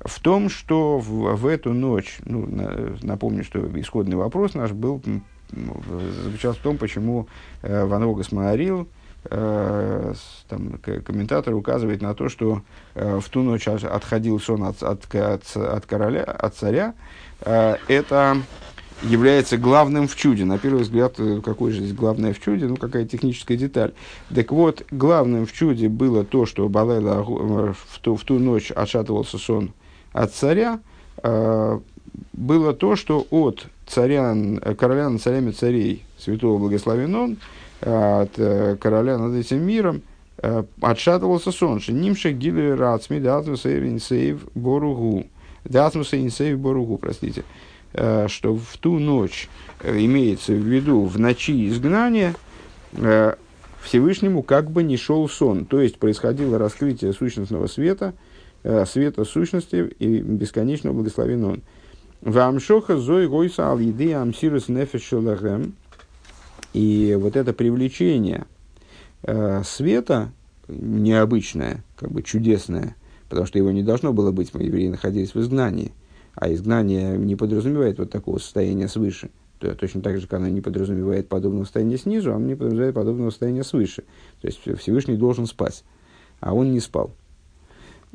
в 0.05 0.19
том, 0.21 0.49
что 0.49 0.99
в, 0.99 1.37
в 1.37 1.47
эту 1.47 1.73
ночь, 1.73 2.19
ну, 2.25 2.47
на, 2.47 2.97
напомню, 3.03 3.45
что 3.45 3.61
исходный 3.79 4.17
вопрос 4.17 4.55
наш 4.55 4.73
был, 4.73 5.03
заключался 6.25 6.59
в 6.59 6.63
том, 6.63 6.79
почему 6.79 7.29
э, 7.63 7.85
Ван 7.85 8.03
Рогас 8.03 8.33
Маарил, 8.33 8.89
э, 9.25 10.15
там, 10.49 10.79
комментатор 10.79 11.55
указывает 11.55 12.01
на 12.01 12.15
то, 12.15 12.29
что 12.29 12.63
э, 12.95 13.21
в 13.21 13.29
ту 13.29 13.43
ночь 13.43 13.69
отходил 13.69 14.41
сон 14.41 14.65
от, 14.65 14.83
от, 14.83 15.15
от, 15.15 15.57
от 15.57 15.87
короля, 15.87 16.23
от 16.23 16.55
царя, 16.55 16.95
э, 17.43 17.77
это 17.89 18.39
является 19.03 19.57
главным 19.57 20.09
в 20.09 20.17
чуде. 20.17 20.45
На 20.45 20.59
первый 20.59 20.83
взгляд, 20.83 21.15
э, 21.19 21.41
какое 21.43 21.73
же 21.73 21.81
здесь 21.81 21.95
главное 21.95 22.33
в 22.33 22.41
чуде? 22.41 22.67
Ну, 22.67 22.77
какая 22.77 23.05
техническая 23.05 23.57
деталь. 23.57 23.93
Так 24.35 24.53
вот, 24.53 24.85
главным 24.91 25.47
в 25.47 25.53
чуде 25.53 25.89
было 25.89 26.25
то, 26.25 26.47
что 26.47 26.69
Балайла 26.69 27.21
э, 27.21 27.73
в 27.73 27.99
ту, 28.01 28.17
в 28.17 28.25
ту 28.25 28.39
ночь 28.39 28.71
отшатывался 28.71 29.39
сон 29.39 29.73
от 30.13 30.35
царя, 30.35 30.81
э, 31.23 31.81
было 32.33 32.75
то, 32.75 32.97
что 32.97 33.27
от 33.31 33.67
царя, 33.87 34.37
короля 34.79 35.09
над 35.09 35.23
царями 35.23 35.53
царей, 35.53 36.05
святого 36.19 36.59
благословен 36.59 37.15
он, 37.15 37.37
от 37.81 38.33
короля 38.79 39.17
над 39.17 39.35
этим 39.35 39.63
миром, 39.63 40.03
отшатывался 40.81 41.51
сон. 41.51 41.81
Нимших 41.89 42.37
гилы 42.37 42.77
рацми 42.77 43.21
датмуса 43.21 43.79
инсейв 43.79 44.49
боругу. 44.55 45.27
Датмуса 45.65 46.21
инсейв 46.21 46.59
боругу, 46.59 46.99
простите. 46.99 47.45
Э, 47.93 48.29
что 48.29 48.55
в 48.55 48.77
ту 48.79 49.01
ночь 49.01 49.49
э, 49.81 49.99
имеется 50.05 50.53
в 50.53 50.59
виду 50.59 51.07
в 51.07 51.19
ночи 51.19 51.69
изгнания 51.69 52.37
э, 52.93 53.35
Всевышнему 53.83 54.45
как 54.45 54.71
бы 54.71 54.85
не 54.85 54.97
шел 54.97 55.29
сон. 55.29 55.65
То 55.65 55.81
есть 55.81 55.99
происходило 55.99 56.57
раскрытие 56.57 57.13
сущностного 57.13 57.67
света, 57.67 58.15
света 58.63 59.25
сущности 59.25 59.91
и 59.99 60.19
бесконечного 60.21 60.93
благословен 60.93 61.45
он. 61.45 61.63
Вамшоха 62.21 62.99
зой 62.99 63.27
гойса 63.27 63.69
ал 63.69 63.79
еды 63.79 64.13
амсирус 64.13 64.69
нефешелагем. 64.69 65.73
И 66.75 67.17
вот 67.19 67.37
это 67.37 67.55
привлечение 67.55 68.45
света 69.65 70.31
необычное, 70.69 71.83
как 71.97 72.13
бы 72.13 72.23
чудесное, 72.23 72.97
потому 73.31 73.47
что 73.47 73.59
его 73.59 73.71
не 73.71 73.83
должно 73.83 74.13
было 74.13 74.31
быть, 74.31 74.53
мы 74.53 74.63
евреи 74.63 74.89
находились 74.89 75.35
в 75.35 75.41
изгнании– 75.41 75.93
а 76.41 76.53
изгнание 76.53 77.19
не 77.19 77.37
подразумевает 77.37 77.99
вот 77.99 78.11
такого 78.11 78.39
состояния 78.39 78.89
свыше. 78.89 79.31
То, 79.59 79.75
точно 79.75 80.01
так 80.01 80.19
же, 80.19 80.27
как 80.27 80.41
оно 80.41 80.49
не 80.49 80.63
подразумевает 80.63 81.29
подобного 81.29 81.65
состояния 81.65 81.99
снизу, 81.99 82.35
оно 82.35 82.47
не 82.47 82.55
подразумевает 82.55 82.95
подобного 82.95 83.29
состояния 83.29 83.63
свыше. 83.63 84.05
То 84.41 84.49
есть 84.49 84.61
Всевышний 84.81 85.17
должен 85.17 85.47
спать, 85.47 85.85
а 86.41 86.55
он 86.55 86.73
не 86.73 86.81
спал. 86.81 87.13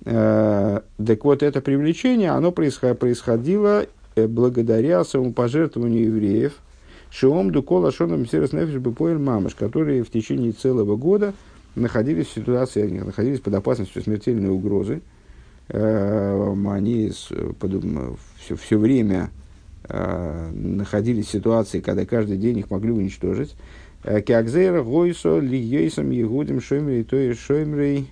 Э, 0.06 0.82
так 1.06 1.24
вот, 1.24 1.44
это 1.44 1.62
привлечение, 1.62 2.32
оно 2.32 2.52
происходило 2.52 3.86
э, 4.16 4.28
благодаря 4.28 5.04
самопожертвованию 5.04 6.06
евреев, 6.06 6.54
Шиом 7.12 7.52
Дукола 7.52 7.92
Шоном 7.92 8.26
Серес 8.26 8.54
Нефиш 8.54 8.78
Бепоэль 8.78 9.20
Мамаш, 9.20 9.54
которые 9.54 10.04
в 10.04 10.10
течение 10.10 10.52
целого 10.52 10.96
года 10.96 11.36
находились 11.76 12.26
в 12.26 12.34
ситуации, 12.34 12.88
находились 12.88 13.40
под 13.40 13.54
опасностью 13.54 14.02
смертельной 14.02 14.50
угрозы, 14.50 15.04
они 15.70 17.12
все, 17.12 18.56
все 18.56 18.78
время 18.78 19.32
э, 19.88 20.52
находились 20.52 21.28
в 21.28 21.32
ситуации, 21.32 21.80
когда 21.80 22.06
каждый 22.06 22.38
день 22.38 22.60
их 22.60 22.70
могли 22.70 22.92
уничтожить. 22.92 23.56
Э, 24.04 24.22
Киакзейра 24.22 24.84
Гойсо 24.84 25.40
Лигейсом 25.40 26.12
Егудим 26.12 26.62
Шоймри 26.62 27.04
Той 27.04 27.34
Шоймри 27.34 28.08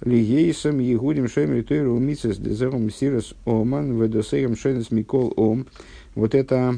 Лигейсом 0.00 0.78
Егудим 0.78 1.28
Шоймри 1.28 1.62
Той 1.62 1.82
Румицес 1.82 2.38
Дезером 2.38 2.90
Сирос 2.90 3.34
Оман 3.44 4.00
Ведосейгам 4.00 4.56
Шойнес 4.56 4.90
Микол 4.90 5.32
Ом. 5.36 5.66
Вот 6.14 6.34
это 6.34 6.76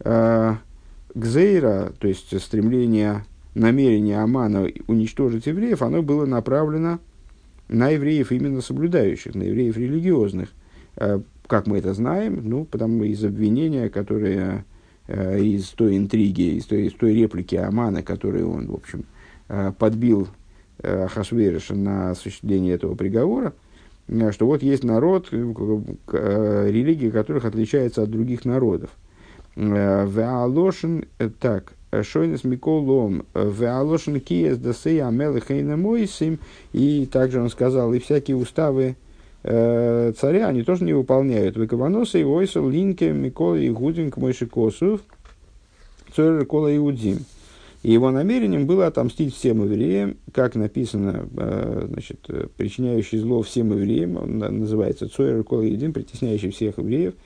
э, 0.00 0.54
то 1.14 2.08
есть 2.08 2.40
стремление, 2.40 3.24
намерение 3.54 4.18
Амана 4.18 4.66
уничтожить 4.86 5.46
евреев, 5.46 5.82
оно 5.82 6.02
было 6.02 6.24
направлено 6.24 7.00
на 7.72 7.88
евреев 7.88 8.30
именно 8.32 8.60
соблюдающих, 8.60 9.34
на 9.34 9.42
евреев 9.42 9.76
религиозных. 9.76 10.50
Э, 10.96 11.20
как 11.46 11.66
мы 11.66 11.78
это 11.78 11.94
знаем? 11.94 12.42
Ну, 12.44 12.64
потому 12.64 13.04
из 13.04 13.24
обвинения, 13.24 13.88
которые 13.88 14.64
э, 15.08 15.40
из 15.40 15.68
той 15.68 15.96
интриги, 15.96 16.56
из 16.56 16.66
той, 16.66 16.86
из 16.86 16.92
той 16.92 17.14
реплики 17.14 17.56
Амана, 17.56 18.02
которую 18.02 18.50
он, 18.50 18.68
в 18.68 18.74
общем, 18.74 19.04
э, 19.48 19.72
подбил 19.76 20.28
Хашвериша 20.82 21.74
на 21.76 22.10
осуществление 22.10 22.74
этого 22.74 22.96
приговора, 22.96 23.52
что 24.32 24.46
вот 24.46 24.64
есть 24.64 24.82
народ, 24.82 25.30
религия 25.30 27.12
которых 27.12 27.44
отличается 27.44 28.02
от 28.02 28.10
других 28.10 28.44
народов. 28.44 28.90
Веалошин, 29.54 31.04
так, 31.38 31.74
Шойнес 32.00 32.42
Миколом, 32.44 33.26
Веалошин 33.34 34.20
Киес 34.20 34.56
Дасея 34.56 35.08
Амелехейна 35.08 35.76
Мойсим, 35.76 36.38
и 36.72 37.04
также 37.04 37.40
он 37.40 37.50
сказал, 37.50 37.92
и 37.92 37.98
всякие 37.98 38.36
уставы 38.36 38.96
э, 39.42 40.12
царя 40.18 40.48
они 40.48 40.62
тоже 40.62 40.84
не 40.84 40.94
выполняют. 40.94 41.56
Векаваноса 41.56 42.18
и 42.18 42.24
Ойсел 42.24 42.68
Линке 42.68 43.12
Микола 43.12 43.66
Игудин 43.66 44.10
к 44.10 44.16
Мойши 44.16 44.46
Косов, 44.46 45.00
Цойр 46.16 46.46
Кола 46.46 46.74
Иудим. 46.74 47.18
И 47.82 47.92
его 47.92 48.10
намерением 48.10 48.66
было 48.66 48.86
отомстить 48.86 49.34
всем 49.34 49.62
евреям, 49.64 50.16
как 50.32 50.54
написано, 50.54 51.28
э, 51.36 51.86
значит, 51.90 52.26
причиняющий 52.56 53.18
зло 53.18 53.42
всем 53.42 53.72
евреям, 53.72 54.16
он 54.16 54.38
называется 54.38 55.08
Цойр 55.08 55.44
Кола 55.44 55.68
Иудим, 55.68 55.92
притесняющий 55.92 56.50
всех 56.50 56.78
евреев– 56.78 57.12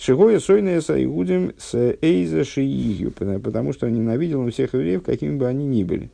Шигоя 0.00 0.40
сойная 0.40 0.80
с 0.80 0.88
Иудим 0.88 1.52
с 1.58 1.74
Эйза 2.00 2.42
Шиигью, 2.42 3.12
потому 3.12 3.74
что 3.74 3.86
он 3.86 3.92
ненавидел 3.92 4.40
он 4.40 4.50
всех 4.50 4.72
евреев, 4.72 5.02
какими 5.02 5.36
бы 5.36 5.46
они 5.46 5.66
ни 5.66 5.84
были. 5.84 6.08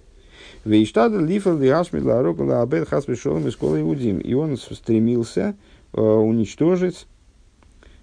Вейштада 0.64 1.20
лифал 1.20 1.56
лиашми 1.56 2.00
ларока 2.00 2.42
лаабед 2.42 2.88
хас 2.88 3.04
пришел 3.04 3.38
из 3.38 3.52
школы 3.52 3.82
Иудим. 3.82 4.18
И 4.18 4.34
он 4.34 4.56
стремился 4.56 5.54
э, 5.92 6.00
уничтожить, 6.00 7.06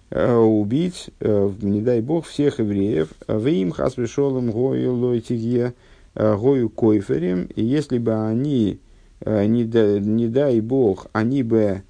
э, 0.10 0.34
убить, 0.34 1.10
э, 1.19 1.52
не 1.62 1.82
дай 1.82 2.00
бог, 2.00 2.28
всех 2.28 2.60
евреев. 2.60 3.10
Пришел 3.28 4.38
им 4.38 4.52
гою 4.52 4.93
лойтигье, 4.93 5.74
гою 6.15 6.69
койферем. 6.69 7.50
И 7.58 7.62
если 7.62 7.98
бы 7.98 8.13
они, 8.26 8.80
не, 9.26 9.65
да, 9.65 10.00
не 10.00 10.30
дай 10.30 10.62
бог, 10.62 11.08
они 11.12 11.43
бы 11.43 11.82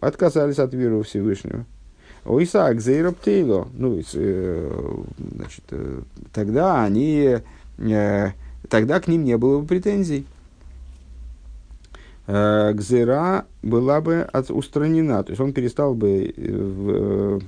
отказались 0.00 0.58
от 0.58 0.72
веры 0.72 1.02
Всевышнего, 1.02 1.66
Ойсак 2.24 2.80
Зейроптейло. 2.80 3.68
Ну, 3.74 4.00
э, 4.14 4.92
значит, 5.18 5.64
э, 5.70 6.00
тогда 6.32 6.82
они, 6.82 7.38
э, 7.78 8.30
тогда 8.68 9.00
к 9.00 9.08
ним 9.08 9.24
не 9.24 9.36
было 9.36 9.60
бы 9.60 9.66
претензий. 9.66 10.26
Гзера 12.26 13.44
была 13.62 14.00
бы 14.00 14.22
от, 14.22 14.50
устранена, 14.50 15.22
то 15.22 15.32
есть 15.32 15.42
он 15.42 15.52
перестал 15.52 15.94
бы 15.94 16.32
в, 16.34 17.42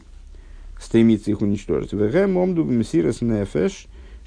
стремиться 0.78 1.30
их 1.30 1.40
уничтожить. 1.40 1.94
Вегем 1.94 2.36
омду 2.36 2.62
мсирас 2.62 3.22
нефеш, 3.22 3.86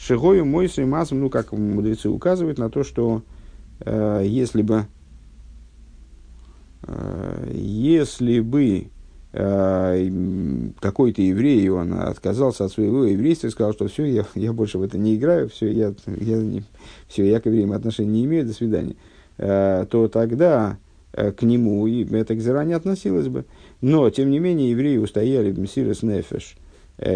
ну, 0.09 1.29
как 1.29 1.51
мудрецы 1.51 2.09
указывают 2.09 2.57
на 2.57 2.71
то, 2.71 2.83
что 2.83 3.21
э, 3.81 4.23
если 4.25 4.63
бы 4.63 4.87
э, 6.83 7.51
если 7.53 8.39
бы 8.39 8.87
какой-то 9.31 11.21
еврей, 11.21 11.69
он 11.69 11.93
отказался 11.93 12.65
от 12.65 12.71
своего 12.71 13.05
еврейства 13.05 13.47
и 13.47 13.51
сказал, 13.51 13.73
что 13.73 13.87
все, 13.87 14.05
я, 14.05 14.25
я 14.33 14.53
больше 14.53 14.79
в 14.79 14.81
это 14.81 14.97
не 14.97 15.15
играю, 15.15 15.49
все, 15.49 15.71
я, 15.71 15.93
я, 16.07 16.37
не, 16.37 16.63
все, 17.07 17.29
я 17.29 17.39
к 17.39 17.45
евреям 17.45 17.73
отношения 17.73 18.09
не 18.09 18.25
имею, 18.25 18.47
до 18.47 18.53
свидания, 18.53 18.95
э, 19.37 19.85
то 19.87 20.07
тогда 20.07 20.77
э, 21.13 21.31
к 21.31 21.43
нему 21.43 21.85
и 21.85 22.05
это 22.11 22.35
к 22.35 22.63
не 22.65 22.73
относилось 22.73 23.27
бы. 23.27 23.45
Но, 23.81 24.09
тем 24.09 24.31
не 24.31 24.39
менее, 24.39 24.71
евреи 24.71 24.97
устояли, 24.97 25.51
Мессирос 25.51 26.01
Нефеш, 26.01 26.57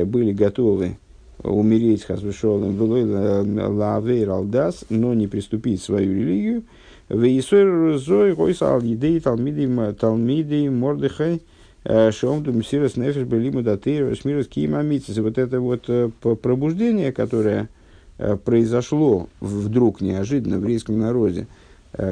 были 0.05 0.31
готовы 0.31 0.97
умереть 1.41 2.03
хасвешолом 2.03 2.79
лавейр 2.79 4.29
алдас, 4.29 4.85
но 4.89 5.13
не 5.13 5.27
приступить 5.27 5.81
свою 5.81 6.13
религию. 6.13 6.63
Вейсойр 7.09 7.97
зой 7.97 8.33
гойса 8.33 8.71
ал 8.71 8.81
едей 8.81 9.19
талмидей 9.19 10.69
мордыхай– 10.69 11.41
Э, 11.51 11.52
Шомду 11.85 12.53
Мсирос 12.53 12.95
Нефиш 12.95 13.23
Белиму 13.23 13.61
Датыр 13.61 14.15
Шмирос 14.15 14.47
Киимамитис. 14.47 15.17
Вот 15.17 15.37
это 15.37 15.59
вот 15.59 15.85
э, 15.87 16.09
пробуждение, 16.41 17.11
которое 17.11 17.69
э, 18.17 18.37
произошло 18.37 19.27
вдруг 19.41 20.01
неожиданно 20.01 20.57
в 20.57 20.61
еврейском 20.61 20.99
народе, 20.99 21.47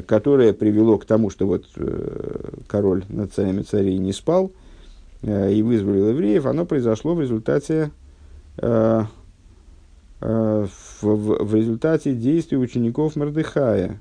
которое 0.05 0.53
привело 0.53 0.97
к 0.97 1.05
тому, 1.05 1.29
что 1.31 1.47
вот 1.47 1.65
король 2.67 3.03
над 3.09 3.33
царями 3.33 3.63
царей 3.63 3.97
не 3.97 4.13
спал 4.13 4.51
и 5.23 5.63
вызволил 5.63 6.09
евреев, 6.09 6.45
оно 6.45 6.65
произошло 6.65 7.15
в 7.15 7.21
результате 7.21 7.91
в, 10.21 11.45
в 11.45 11.55
результате 11.55 12.13
действий 12.13 12.57
учеников 12.57 13.15
Мордыхая, 13.15 13.87
э, 13.87 13.95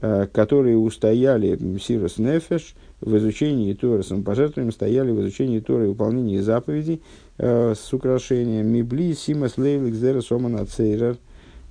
которые 0.00 0.78
устояли 0.78 1.58
Сирос 1.78 2.18
Нефеш 2.18 2.74
в 3.00 3.16
изучении 3.16 3.72
Торы. 3.74 4.02
Самопожертвованием, 4.02 4.72
стояли 4.72 5.10
в 5.10 5.20
изучении 5.20 5.60
Торы 5.60 5.84
и 5.84 5.88
выполнении 5.88 6.38
заповедей 6.38 7.02
э, 7.38 7.74
с 7.74 7.92
украшением. 7.92 8.68
Мибли 8.68 9.12
Симас 9.12 9.58
Лейвлик 9.58 9.94
Зера 9.94 10.20
Сомана 10.20 10.66
Цейрер, 10.66 11.16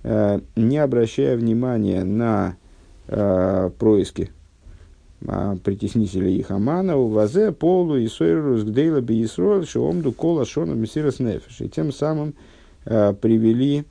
э, 0.04 0.40
не 0.56 0.78
обращая 0.78 1.38
внимания 1.38 2.04
на 2.04 2.58
э, 3.08 3.70
происки 3.78 4.32
а, 5.28 5.58
притеснителей 5.58 6.38
их 6.38 6.50
Амана, 6.50 6.96
у 6.96 7.10
Вазе, 7.10 7.52
Полу 7.52 7.98
и 7.98 8.08
Сойрус, 8.08 8.64
Гдейла, 8.64 9.02
Бейсрол, 9.02 9.66
Шиомду, 9.66 10.14
Кола, 10.14 10.46
Шона, 10.46 10.74
Мессирос 10.74 11.20
Нефеш. 11.20 11.60
И 11.60 11.68
тем 11.68 11.92
самым 11.92 12.34
э, 12.86 13.14
привели 13.14 13.80
э, 13.80 13.84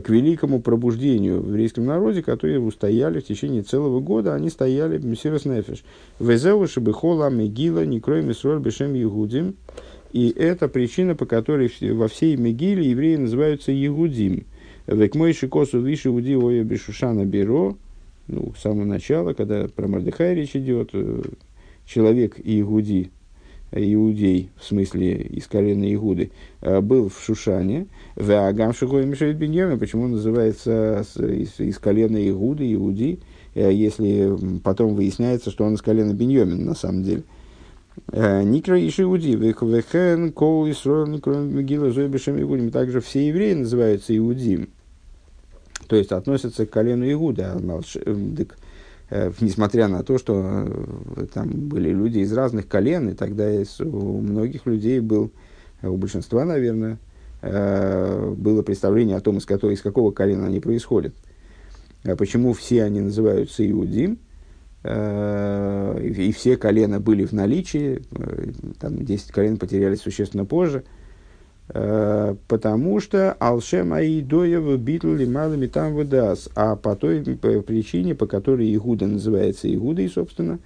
к 0.00 0.08
великому 0.08 0.60
пробуждению 0.60 1.40
в 1.40 1.48
еврейском 1.48 1.84
народе, 1.84 2.22
которые 2.22 2.60
устояли 2.60 3.20
в 3.20 3.26
течение 3.26 3.62
целого 3.62 4.00
года, 4.00 4.34
они 4.34 4.48
стояли 4.48 4.98
Мессирос 4.98 5.44
Нефеш. 5.44 5.84
Везеу, 6.18 6.66
Шабихола, 6.66 7.30
Мегила, 7.30 7.84
Никрой, 7.84 8.22
Месроль, 8.22 8.60
Бешем, 8.60 8.94
Ягудим. 8.94 9.56
И 10.12 10.28
это 10.30 10.68
причина, 10.68 11.14
по 11.14 11.26
которой 11.26 11.72
во 11.92 12.08
всей 12.08 12.36
Мегиле 12.36 12.90
евреи 12.90 13.16
называются 13.16 13.72
Ягудим. 13.72 14.44
Век 14.86 15.14
мой 15.14 15.32
шикосу 15.32 15.80
виши 15.80 16.10
уди 16.10 16.34
ое 16.34 16.64
бешушана 16.64 17.24
беро, 17.24 17.76
ну, 18.26 18.52
с 18.56 18.62
самого 18.62 18.84
начала, 18.84 19.32
когда 19.32 19.68
про 19.68 19.86
Мордыхай 19.86 20.34
речь 20.34 20.56
идет, 20.56 20.90
э, 20.92 21.22
человек 21.86 22.36
Иуди, 22.42 23.10
иудей, 23.72 24.50
в 24.56 24.64
смысле 24.64 25.16
из 25.16 25.46
колена 25.46 25.92
Игуды, 25.92 26.30
э, 26.60 26.80
был 26.80 27.08
в 27.08 27.20
Шушане, 27.22 27.86
в 28.16 28.30
Агам 28.30 28.72
Шихой 28.72 29.06
Мишель 29.06 29.34
Беньями, 29.34 29.76
почему 29.76 30.08
называется 30.08 31.04
из, 31.16 31.58
из 31.58 31.78
колена 31.78 32.28
Игуды, 32.28 32.72
Иуди, 32.74 33.20
э, 33.54 33.72
если 33.72 34.36
потом 34.62 34.94
выясняется, 34.94 35.50
что 35.50 35.64
он 35.64 35.74
из 35.74 35.82
колена 35.82 36.12
Беньямин 36.12 36.64
на 36.64 36.74
самом 36.74 37.02
деле. 37.02 37.22
Никра 38.10 38.78
Ишиуди, 38.80 39.36
Вехен, 39.36 40.32
Кол, 40.32 40.70
Исроил, 40.70 41.06
Никра 41.06 41.34
Мегила, 41.34 41.92
Зойбешем 41.92 42.40
Игудим. 42.40 42.70
Также 42.70 43.00
все 43.02 43.28
евреи 43.28 43.52
называются 43.52 44.16
Иудим 44.16 44.70
то 45.92 45.96
есть 45.96 46.10
относятся 46.10 46.64
к 46.64 46.70
колену 46.70 47.04
Игуда. 47.12 47.60
Э, 49.14 49.30
несмотря 49.42 49.88
на 49.88 50.02
то, 50.02 50.16
что 50.16 50.42
э, 51.16 51.26
там 51.34 51.50
были 51.50 51.90
люди 51.90 52.20
из 52.20 52.32
разных 52.32 52.66
колен, 52.66 53.10
и 53.10 53.12
тогда 53.12 53.46
у 53.80 54.22
многих 54.22 54.64
людей 54.64 55.00
был, 55.00 55.30
у 55.82 55.98
большинства, 55.98 56.46
наверное, 56.46 56.96
э, 57.42 58.34
было 58.34 58.62
представление 58.62 59.18
о 59.18 59.20
том, 59.20 59.36
из, 59.36 59.44
какого, 59.44 59.70
из 59.72 59.82
какого 59.82 60.12
колена 60.12 60.46
они 60.46 60.60
происходят. 60.60 61.14
А 62.04 62.16
почему 62.16 62.54
все 62.54 62.84
они 62.84 63.02
называются 63.02 63.70
Иудим, 63.70 64.18
и 64.82 66.34
все 66.36 66.56
колена 66.56 66.98
были 66.98 67.24
в 67.24 67.30
наличии, 67.30 68.02
там 68.80 69.04
10 69.04 69.30
колен 69.30 69.56
потерялись 69.56 70.00
существенно 70.00 70.44
позже– 70.44 70.84
Э, 70.94 71.01
потому 71.72 73.00
что 73.00 73.32
Алшем 73.32 73.94
Аидоева 73.94 74.76
битл 74.76 75.08
малыми 75.26 75.66
там 75.66 75.94
выдаст, 75.94 76.50
а 76.54 76.76
по 76.76 76.96
той 76.96 77.22
по 77.22 77.62
причине, 77.62 78.14
по 78.14 78.26
которой 78.26 78.74
Игуда 78.74 79.06
называется 79.06 79.72
Игудой, 79.72 80.10
собственно, 80.10 80.58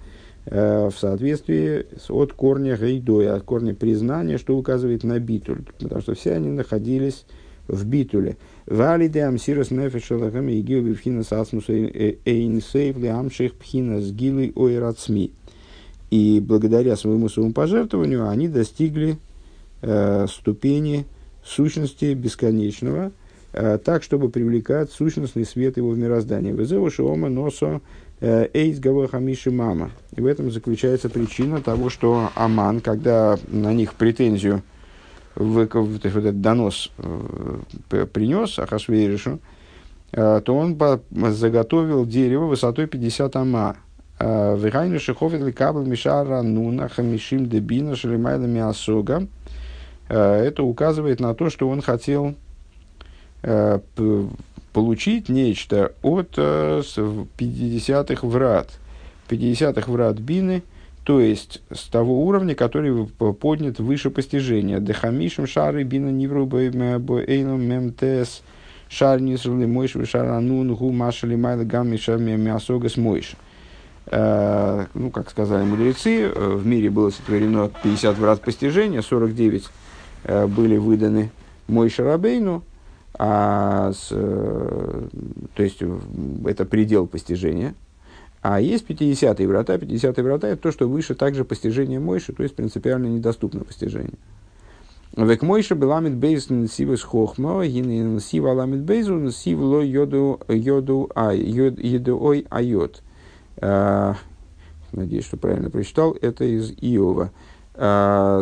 э, 0.45 0.89
в 0.93 0.99
соответствии 0.99 1.85
с, 1.97 2.09
от 2.09 2.33
корня 2.33 2.75
Гайдоя, 2.75 3.35
от 3.35 3.43
корня 3.43 3.73
признания, 3.73 4.37
что 4.37 4.57
указывает 4.57 5.05
на 5.05 5.19
битуль, 5.19 5.61
потому 5.79 6.01
что 6.01 6.13
все 6.13 6.33
они 6.33 6.49
находились 6.49 7.25
в 7.69 7.85
битуле. 7.85 8.35
Валиде 8.65 9.23
амсирос 9.23 9.71
нефешалахами 9.71 10.53
и 10.53 10.61
гил 10.61 10.83
бифхина 10.83 11.23
сасмус 11.23 11.69
эйнсейв 11.69 12.97
ли 12.97 13.07
амших 13.07 13.53
пхина 13.53 14.01
с 14.01 14.11
гилой 14.11 14.51
ойрацми. 14.55 15.31
И 16.09 16.41
благодаря 16.45 16.95
своему 16.95 17.29
своему 17.29 17.53
пожертвованию 17.53 18.27
они 18.27 18.47
достигли 18.47 19.17
э, 19.81 20.27
ступени 20.27 21.05
сущности 21.43 22.13
бесконечного, 22.13 23.11
э, 23.53 23.77
так, 23.83 24.03
чтобы 24.03 24.29
привлекать 24.29 24.91
сущностный 24.91 25.45
свет 25.45 25.77
его 25.77 25.89
в 25.89 25.97
мироздание. 25.97 26.53
Везеу 26.53 26.89
шиома 26.91 27.29
носо 27.29 27.81
э, 28.19 28.47
эйс 28.53 28.79
хамиши 29.09 29.51
мама. 29.51 29.91
И 30.15 30.21
в 30.21 30.25
этом 30.25 30.51
заключается 30.51 31.09
причина 31.09 31.61
того, 31.61 31.89
что 31.89 32.29
Аман, 32.35 32.81
когда 32.81 33.37
на 33.47 33.73
них 33.73 33.93
претензию 33.93 34.61
в, 35.35 35.67
в, 35.67 35.81
вот 35.81 36.05
этот 36.05 36.41
донос 36.41 36.91
э, 36.97 38.05
принес 38.11 38.59
Ахашвейришу, 38.59 39.39
э, 40.11 40.41
то 40.43 40.55
он 40.55 40.75
по, 40.75 41.01
заготовил 41.11 42.05
дерево 42.05 42.45
высотой 42.45 42.87
50 42.87 43.35
ама. 43.35 43.77
Вихайну 44.19 44.99
шиховит 44.99 45.43
ли 45.43 45.51
кабл 45.51 45.85
мишара 45.85 46.41
нуна 46.41 46.89
хамишим 46.89 47.47
дебина 47.47 47.95
шелемайла 47.95 48.45
миасога. 48.45 49.27
Это 50.07 50.63
указывает 50.63 51.19
на 51.19 51.33
то, 51.33 51.49
что 51.49 51.67
он 51.67 51.81
хотел 51.81 52.35
э, 53.43 53.79
получить 54.73 55.29
нечто 55.29 55.93
от 56.01 56.37
50-х 56.37 58.27
э, 58.27 58.29
врат. 58.29 58.71
50-х 59.29 59.91
врат 59.91 60.19
Бины, 60.19 60.63
то 61.03 61.19
есть 61.19 61.61
с 61.71 61.87
того 61.87 62.25
уровня, 62.25 62.55
который 62.55 63.05
поднят 63.05 63.79
выше 63.79 64.09
постижения. 64.09 64.79
Дехамишем 64.79 65.45
шары 65.47 65.83
бина 65.83 66.09
ниврубэйном 66.09 67.61
мемтес 67.61 68.41
шар 68.87 69.19
нисрли 69.19 69.65
мойш 69.65 69.95
шаранун 70.09 70.73
гу 70.75 70.93
машали 70.93 71.35
майла 71.35 71.65
гамми 71.65 71.97
мясогас 72.37 72.95
мойш. 72.95 73.33
Ну, 74.09 75.11
как 75.13 75.29
сказали 75.29 75.65
мудрецы, 75.65 76.29
в 76.29 76.65
мире 76.65 76.89
было 76.89 77.09
сотворено 77.09 77.69
50 77.83 78.17
врат 78.17 78.41
постижения, 78.41 79.01
49 79.01 79.63
Э, 79.63 79.86
были 80.23 80.77
выданы 80.77 81.31
мой 81.67 81.89
Шарабейну, 81.89 82.63
а 83.19 83.91
с, 83.93 84.09
э, 84.11 85.07
то 85.55 85.63
есть 85.63 85.81
это 86.45 86.65
предел 86.65 87.07
постижения. 87.07 87.73
А 88.41 88.61
есть 88.61 88.85
50-е 88.87 89.47
врата. 89.47 89.75
50-е 89.75 90.23
врата– 90.23 90.47
это 90.49 90.61
то, 90.61 90.71
что 90.71 90.87
выше 90.87 91.15
также 91.15 91.43
постижения 91.43 91.99
Мойши, 91.99 92.33
то 92.33 92.43
есть 92.43 92.55
принципиально 92.55 93.07
недоступно 93.07 93.63
постижение. 93.63 94.13
Век 95.15 95.41
Мойша 95.41 95.73
беламит 95.73 96.13
бейз 96.13 96.49
нсивас 96.49 97.01
хохма, 97.01 97.65
гин 97.65 98.17
нсива 98.17 98.53
ламит 98.53 98.81
бейзу, 98.81 99.15
нсив 99.15 99.59
ло 99.59 99.81
йоду 99.81 100.39
йоду 100.47 101.09
ай, 101.15 101.39
йоду 101.39 102.21
ой 102.21 102.45
айот. 102.51 103.01
Э, 103.57 104.13
надеюсь, 104.91 105.25
что 105.25 105.37
правильно 105.37 105.71
прочитал. 105.71 106.15
Это 106.21 106.45
из 106.45 106.71
Иова. 106.79 107.31
А, 107.79 108.41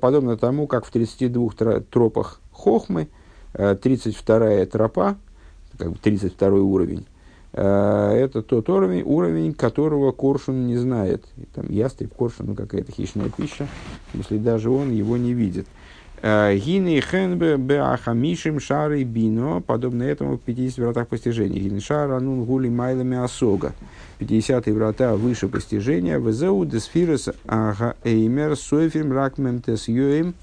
подобно 0.00 0.36
тому, 0.36 0.66
как 0.66 0.86
в 0.86 0.90
32 0.90 1.80
тропах 1.90 2.40
Хохмы, 2.52 3.08
32 3.52 4.36
э, 4.46 4.66
тропа, 4.66 5.16
как 5.76 5.92
бы 5.92 5.98
32 6.00 6.48
уровень, 6.60 7.06
э, 7.52 7.62
это 7.62 8.42
тот 8.42 8.68
уровень, 8.68 9.02
уровень, 9.02 9.52
которого 9.52 10.12
Коршун 10.12 10.66
не 10.66 10.76
знает. 10.76 11.24
Там 11.54 11.66
ястреб, 11.70 12.14
Коршун, 12.14 12.46
ну 12.46 12.54
какая-то 12.54 12.92
хищная 12.92 13.30
пища, 13.30 13.66
если 14.14 14.38
даже 14.38 14.70
он 14.70 14.92
его 14.92 15.16
не 15.16 15.32
видит. 15.32 15.66
Э, 16.22 16.56
Гины 16.56 17.00
хенбе 17.00 17.56
беахамишим 17.56 18.58
шары 18.58 19.04
бино, 19.04 19.60
подобно 19.60 20.02
этому 20.02 20.38
в 20.38 20.40
50 20.40 20.78
вратах 20.78 21.08
постижения. 21.08 21.60
Гины 21.60 21.80
шара 21.80 22.18
нун 22.20 22.44
гули 22.44 22.68
майлами 22.68 23.18
осога. 23.18 23.74
50 24.18 24.66
врата 24.68 25.14
выше 25.14 25.48
постижения. 25.48 26.18
Везеу 26.18 26.64
десфирес 26.64 27.28
ага 27.46 27.96
эймер 28.02 28.56
сойфим 28.56 29.12
ракмем 29.12 29.60
тес 29.60 29.88
йоим. 29.88 30.34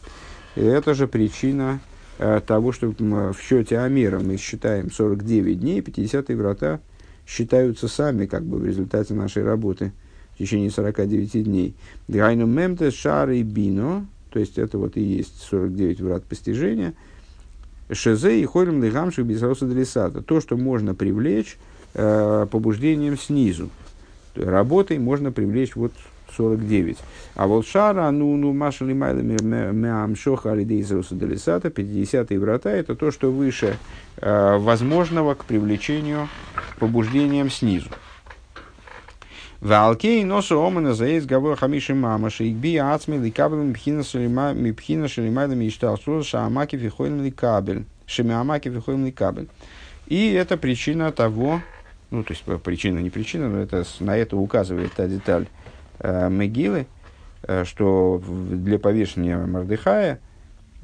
Это 0.56 0.94
же 0.94 1.08
причина 1.08 1.80
э, 2.20 2.40
того, 2.46 2.72
что 2.72 2.94
в 2.98 3.36
счете 3.42 3.80
Амира 3.80 4.20
мы 4.20 4.38
считаем 4.38 4.92
49 4.92 5.60
дней, 5.60 5.82
50 5.82 6.30
врата 6.30 6.80
считаются 7.26 7.88
сами, 7.88 8.28
как 8.28 8.44
бы 8.44 8.58
в 8.58 8.66
результате 8.66 9.16
нашей 9.16 9.44
работы 9.44 9.92
в 10.36 10.38
течение 10.38 10.70
49 10.70 11.44
дней. 11.44 11.76
Гайну 12.08 12.46
мемте 12.46 12.92
шары 12.92 13.42
бино, 13.42 14.06
то 14.34 14.40
есть 14.40 14.58
это 14.58 14.80
вот 14.80 14.98
и 14.98 15.02
есть 15.02 15.44
49 15.44 16.02
врат 16.02 16.24
постижения. 16.24 16.96
Шезе 17.92 18.42
и 18.42 18.46
хорим 18.46 18.84
лигамших 18.84 19.26
бисауса 19.26 19.68
дресата. 19.68 20.24
То, 20.24 20.42
что 20.42 20.58
можно 20.58 20.96
привлечь 20.96 21.58
э, 21.94 22.48
побуждением 22.50 23.16
снизу. 23.16 23.70
Работой 24.36 24.98
можно 24.98 25.32
привлечь 25.32 25.76
вот 25.76 25.92
49. 26.36 26.98
А 27.36 27.46
вот 27.46 27.68
шара, 27.68 28.10
ну, 28.10 28.36
ну, 28.36 28.54
маша 28.54 28.86
лимайла 28.86 29.20
меамшоха 29.20 30.54
алидейзауса 30.54 31.14
дресата, 31.14 31.70
50 31.70 32.32
врата, 32.32 32.72
это 32.72 32.96
то, 32.96 33.12
что 33.12 33.32
выше 33.32 33.78
э, 34.18 34.58
возможного 34.58 35.36
к 35.36 35.46
привлечению 35.46 36.28
побуждением 36.80 37.52
снизу. 37.52 37.90
Валкей 39.64 40.26
носу 40.26 40.60
омана 40.62 40.94
заесть 40.94 41.26
гавой 41.26 41.56
хамиши 41.56 41.96
мама 41.96 42.30
шейкби 42.30 42.76
ацми 42.76 43.16
ликабелем 43.16 43.70
мипхина 43.70 45.08
шелимайда 45.08 45.56
мечтал 45.56 45.98
служа 45.98 46.26
шаамаки 46.26 46.78
фихойлем 46.78 47.24
ликабель. 47.24 47.86
Шемиамаки 48.06 48.70
фихойлем 48.70 49.06
ликабель. 49.06 49.48
И 50.08 50.34
это 50.34 50.58
причина 50.58 51.14
того, 51.14 51.62
ну, 52.12 52.26
то 52.26 52.34
есть 52.34 52.44
причина, 52.62 53.00
не 53.00 53.10
причина, 53.10 53.48
но 53.48 53.60
это, 53.60 53.86
на 54.02 54.18
это 54.18 54.36
указывает 54.36 54.92
та 54.92 55.08
деталь 55.08 55.48
э, 56.00 56.30
Мегилы, 56.30 56.86
э, 57.44 57.64
что 57.64 58.22
для 58.28 58.80
повешения 58.80 59.38
Мордыхая 59.38 60.20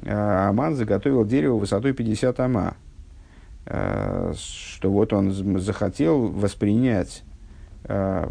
э, 0.04 0.10
Аман 0.10 0.78
заготовил 0.78 1.26
дерево 1.26 1.58
высотой 1.58 1.92
50 1.92 2.40
ама, 2.40 2.78
э, 3.66 4.34
что 4.38 4.90
вот 4.90 5.12
он 5.12 5.60
захотел 5.60 6.30
воспринять, 6.30 7.24
э, 7.84 8.30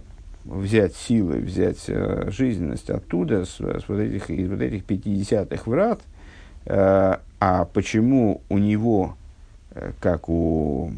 взять 0.48 0.96
силы, 0.96 1.36
взять 1.36 1.84
э, 1.88 2.30
жизненность 2.30 2.90
оттуда, 2.90 3.44
с, 3.44 3.60
с 3.60 3.88
вот 3.88 3.98
этих, 3.98 4.30
из 4.30 4.48
вот 4.48 4.60
этих 4.60 4.84
50-х 4.84 5.70
врат, 5.70 6.00
э, 6.64 7.16
а 7.40 7.64
почему 7.66 8.40
у 8.48 8.58
него, 8.58 9.16
э, 9.72 9.92
как 10.00 10.28
у 10.28 10.90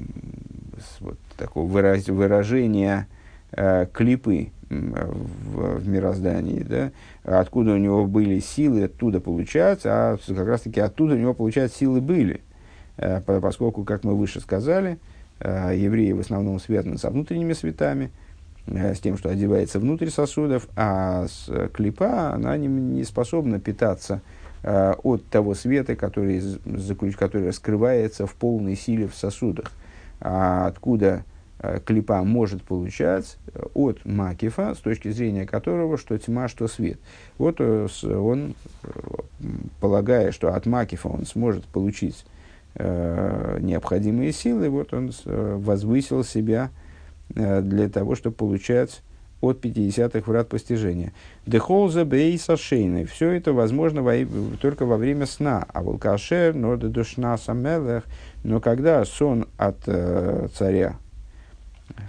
вот, 1.00 1.18
такого 1.36 1.66
выраз, 1.66 2.06
выражения 2.08 3.08
э, 3.52 3.86
клипы 3.92 4.50
в, 4.70 5.78
в 5.78 5.88
мироздании, 5.88 6.60
да, 6.60 6.92
откуда 7.24 7.72
у 7.72 7.76
него 7.76 8.06
были 8.06 8.38
силы, 8.38 8.84
оттуда 8.84 9.20
получать, 9.20 9.80
а 9.84 10.16
как 10.26 10.46
раз 10.46 10.60
таки 10.62 10.78
оттуда 10.78 11.14
у 11.14 11.18
него, 11.18 11.34
получать 11.34 11.72
силы 11.72 12.00
были. 12.00 12.40
Э, 12.96 13.20
поскольку, 13.20 13.82
как 13.82 14.04
мы 14.04 14.14
выше 14.14 14.40
сказали, 14.40 14.98
э, 15.40 15.72
евреи 15.76 16.12
в 16.12 16.20
основном 16.20 16.60
связаны 16.60 16.98
со 16.98 17.10
внутренними 17.10 17.54
светами, 17.54 18.10
с 18.70 19.00
тем, 19.00 19.18
что 19.18 19.28
одевается 19.28 19.78
внутрь 19.78 20.08
сосудов, 20.08 20.68
а 20.76 21.26
с 21.26 21.50
клипа 21.72 22.32
она 22.32 22.56
не, 22.56 22.68
не 22.68 23.04
способна 23.04 23.60
питаться 23.60 24.22
э, 24.62 24.94
от 25.02 25.26
того 25.26 25.54
света, 25.54 25.96
который, 25.96 26.42
который 27.14 27.48
раскрывается 27.48 28.26
в 28.26 28.34
полной 28.34 28.76
силе 28.76 29.08
в 29.08 29.14
сосудах. 29.14 29.72
А 30.20 30.66
откуда 30.66 31.24
Э, 31.62 31.78
клипа 31.84 32.22
может 32.24 32.62
получать 32.62 33.36
э, 33.52 33.62
от 33.74 34.04
Макифа, 34.06 34.74
с 34.74 34.78
точки 34.78 35.10
зрения 35.10 35.44
которого, 35.46 35.98
что 35.98 36.16
тьма, 36.18 36.48
что 36.48 36.68
свет. 36.68 36.98
Вот 37.36 37.56
э, 37.58 37.86
он, 38.02 38.54
полагая, 39.78 40.32
что 40.32 40.54
от 40.54 40.64
Макифа 40.64 41.08
он 41.08 41.26
сможет 41.26 41.66
получить 41.66 42.24
э, 42.76 43.58
необходимые 43.60 44.32
силы, 44.32 44.70
вот 44.70 44.94
он 44.94 45.12
возвысил 45.26 46.24
себя 46.24 46.70
э, 46.70 46.79
для 47.34 47.88
того, 47.88 48.14
чтобы 48.14 48.36
получать 48.36 49.02
от 49.40 49.64
50-х 49.64 50.30
врат 50.30 50.48
постижения. 50.48 51.12
Дехолза 51.46 52.04
бейса 52.04 52.56
шейны. 52.56 53.06
Все 53.06 53.30
это 53.30 53.52
возможно 53.52 54.02
во, 54.02 54.14
только 54.60 54.84
во 54.84 54.96
время 54.96 55.26
сна. 55.26 55.66
А 55.72 55.82
волкашер, 55.82 56.54
нода 56.54 56.88
душна 56.88 57.36
самелех. 57.38 58.04
Но 58.44 58.60
когда 58.60 59.04
сон 59.04 59.46
от 59.56 59.78
э, 59.86 60.48
царя, 60.54 60.96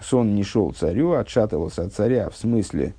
сон 0.04 0.36
не 0.36 0.44
шел 0.44 0.72
царю, 0.72 1.14
отшатывался 1.14 1.84
от 1.84 1.94
царя, 1.94 2.30
в 2.30 2.36
смысле 2.36 2.94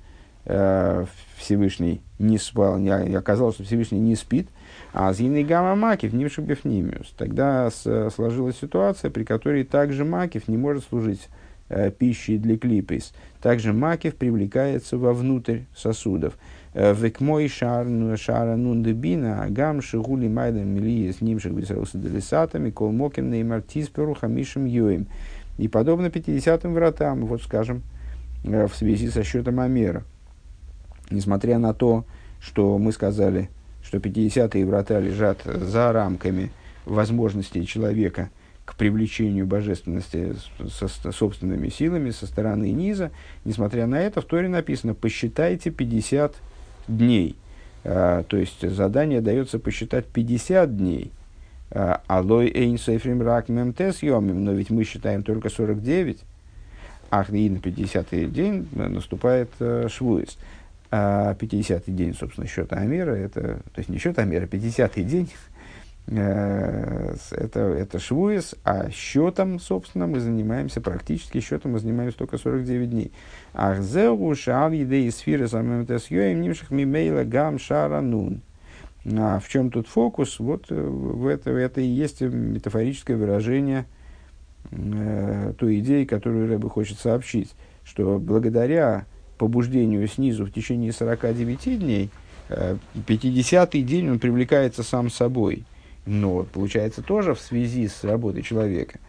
э, 0.45 1.05
Всевышний 1.37 2.01
не 2.17 2.39
спал, 2.39 2.79
не, 2.79 2.89
оказалось, 3.15 3.55
что 3.55 3.63
Всевышний 3.63 3.99
не 3.99 4.15
спит, 4.15 4.47
а 4.93 5.13
зины 5.13 5.43
гамма 5.43 5.75
макив 5.75 6.13
не. 6.13 6.91
Тогда 7.17 7.69
с, 7.69 8.09
сложилась 8.15 8.57
ситуация, 8.57 9.11
при 9.11 9.23
которой 9.23 9.63
также 9.63 10.05
макив 10.05 10.47
не 10.47 10.57
может 10.57 10.85
служить 10.85 11.27
э, 11.27 11.42
пищей 11.89 12.37
для 12.37 12.57
клипейс. 12.57 13.13
Также 13.41 13.73
макив 13.73 14.15
привлекается 14.15 14.97
вовнутрь 14.97 15.61
сосудов. 15.75 16.33
Э, 16.73 16.93
Векмой 16.93 17.47
шар 17.47 17.87
шара 18.17 18.55
нундебина 18.55 19.43
агам 19.43 19.81
шигули 19.81 20.27
майдам 20.27 20.67
милии 20.69 21.11
с 21.11 21.21
ним 21.21 21.39
шагбисаусы 21.39 21.97
делисатами 21.97 22.69
колмоким 22.71 23.29
неймартисперу 23.29 24.15
хамишем 24.15 24.65
юем. 24.65 25.07
И 25.57 25.67
подобно 25.67 26.07
50-м 26.07 26.73
вратам, 26.73 27.25
вот 27.25 27.41
скажем, 27.43 27.83
э, 28.43 28.67
в 28.67 28.75
связи 28.75 29.09
со 29.09 29.23
счетом 29.23 29.59
Амера. 29.59 30.03
Несмотря 31.11 31.59
на 31.59 31.73
то, 31.73 32.05
что 32.39 32.77
мы 32.77 32.91
сказали, 32.91 33.49
что 33.83 33.97
50-е 33.97 34.65
врата 34.65 34.99
лежат 34.99 35.41
за 35.43 35.91
рамками 35.91 36.51
возможностей 36.85 37.65
человека 37.65 38.29
к 38.65 38.75
привлечению 38.75 39.45
божественности 39.45 40.35
со, 40.69 40.87
со 40.87 41.11
собственными 41.11 41.69
силами 41.69 42.11
со 42.11 42.25
стороны 42.25 42.71
низа, 42.71 43.11
несмотря 43.45 43.87
на 43.87 43.99
это, 43.99 44.21
в 44.21 44.25
Торе 44.25 44.47
написано 44.47 44.93
«посчитайте 44.93 45.69
50 45.69 46.35
дней». 46.87 47.35
А, 47.83 48.23
то 48.23 48.37
есть 48.37 48.67
задание 48.69 49.21
дается 49.21 49.59
посчитать 49.59 50.05
50 50.05 50.77
дней– 50.77 51.11
Алой 51.73 52.51
эйн 52.53 52.77
сейфрим 52.77 53.21
рак 53.21 53.49
мемтес 53.49 54.03
йомим, 54.03 54.43
но 54.43 54.51
ведь 54.51 54.69
мы 54.69 54.83
считаем 54.83 55.23
только 55.23 55.49
49, 55.49 56.19
ах, 57.09 57.31
и 57.31 57.49
на 57.49 57.57
50-й 57.57 58.27
день 58.27 58.67
наступает 58.73 59.49
э, 59.59 59.87
швуис. 59.89 60.37
А 60.91 61.33
50-й 61.33 61.91
день, 61.91 62.13
собственно, 62.13 62.47
счета 62.47 62.75
Амира, 62.75 63.13
это, 63.13 63.41
то 63.41 63.79
есть 63.79 63.89
не 63.89 63.97
счет 63.97 64.19
Амира, 64.19 64.45
50-й 64.45 65.03
день, 65.03 65.31
это, 66.05 67.59
это 67.59 67.99
швуис, 67.99 68.55
а 68.65 68.89
счетом, 68.91 69.59
собственно, 69.59 70.05
мы 70.05 70.19
занимаемся, 70.19 70.81
практически 70.81 71.39
счетом 71.39 71.71
мы 71.71 71.79
занимаемся 71.79 72.17
только 72.17 72.37
49 72.37 72.89
дней. 72.89 73.11
Ах, 73.53 73.81
зеу 73.81 74.35
шаал 74.35 74.71
едей 74.71 75.09
сфиры 75.11 75.47
самым 75.47 75.85
тес 75.85 76.11
йоим 76.11 76.41
нимших 76.41 76.71
мимейла 76.71 77.23
гам 77.23 77.57
шара 77.57 78.01
нун. 78.01 78.41
А 79.05 79.39
в 79.39 79.49
чем 79.49 79.69
тут 79.69 79.87
фокус? 79.87 80.39
Вот 80.39 80.67
э, 80.69 80.75
в 80.75 81.27
это, 81.27 81.51
это 81.51 81.81
и 81.81 81.85
есть 81.85 82.21
метафорическое 82.21 83.17
выражение 83.17 83.85
э, 84.71 85.53
той 85.57 85.79
идеи, 85.79 86.05
которую 86.05 86.47
Рэбе 86.47 86.69
хочет 86.69 86.99
сообщить, 86.99 87.51
что 87.83 88.17
благодаря 88.17 89.05
побуждению 89.37 90.07
снизу 90.07 90.45
в 90.45 90.51
течение 90.51 90.93
49 90.93 91.79
дней, 91.79 92.09
э, 92.47 92.77
50-й 92.95 93.81
день 93.81 94.09
он 94.09 94.19
привлекается 94.19 94.83
сам 94.83 95.09
собой. 95.09 95.65
Но 96.05 96.43
получается 96.43 97.01
тоже 97.01 97.33
в 97.33 97.39
связи 97.39 97.87
с 97.87 98.03
работой 98.03 98.41
человека. 98.41 98.99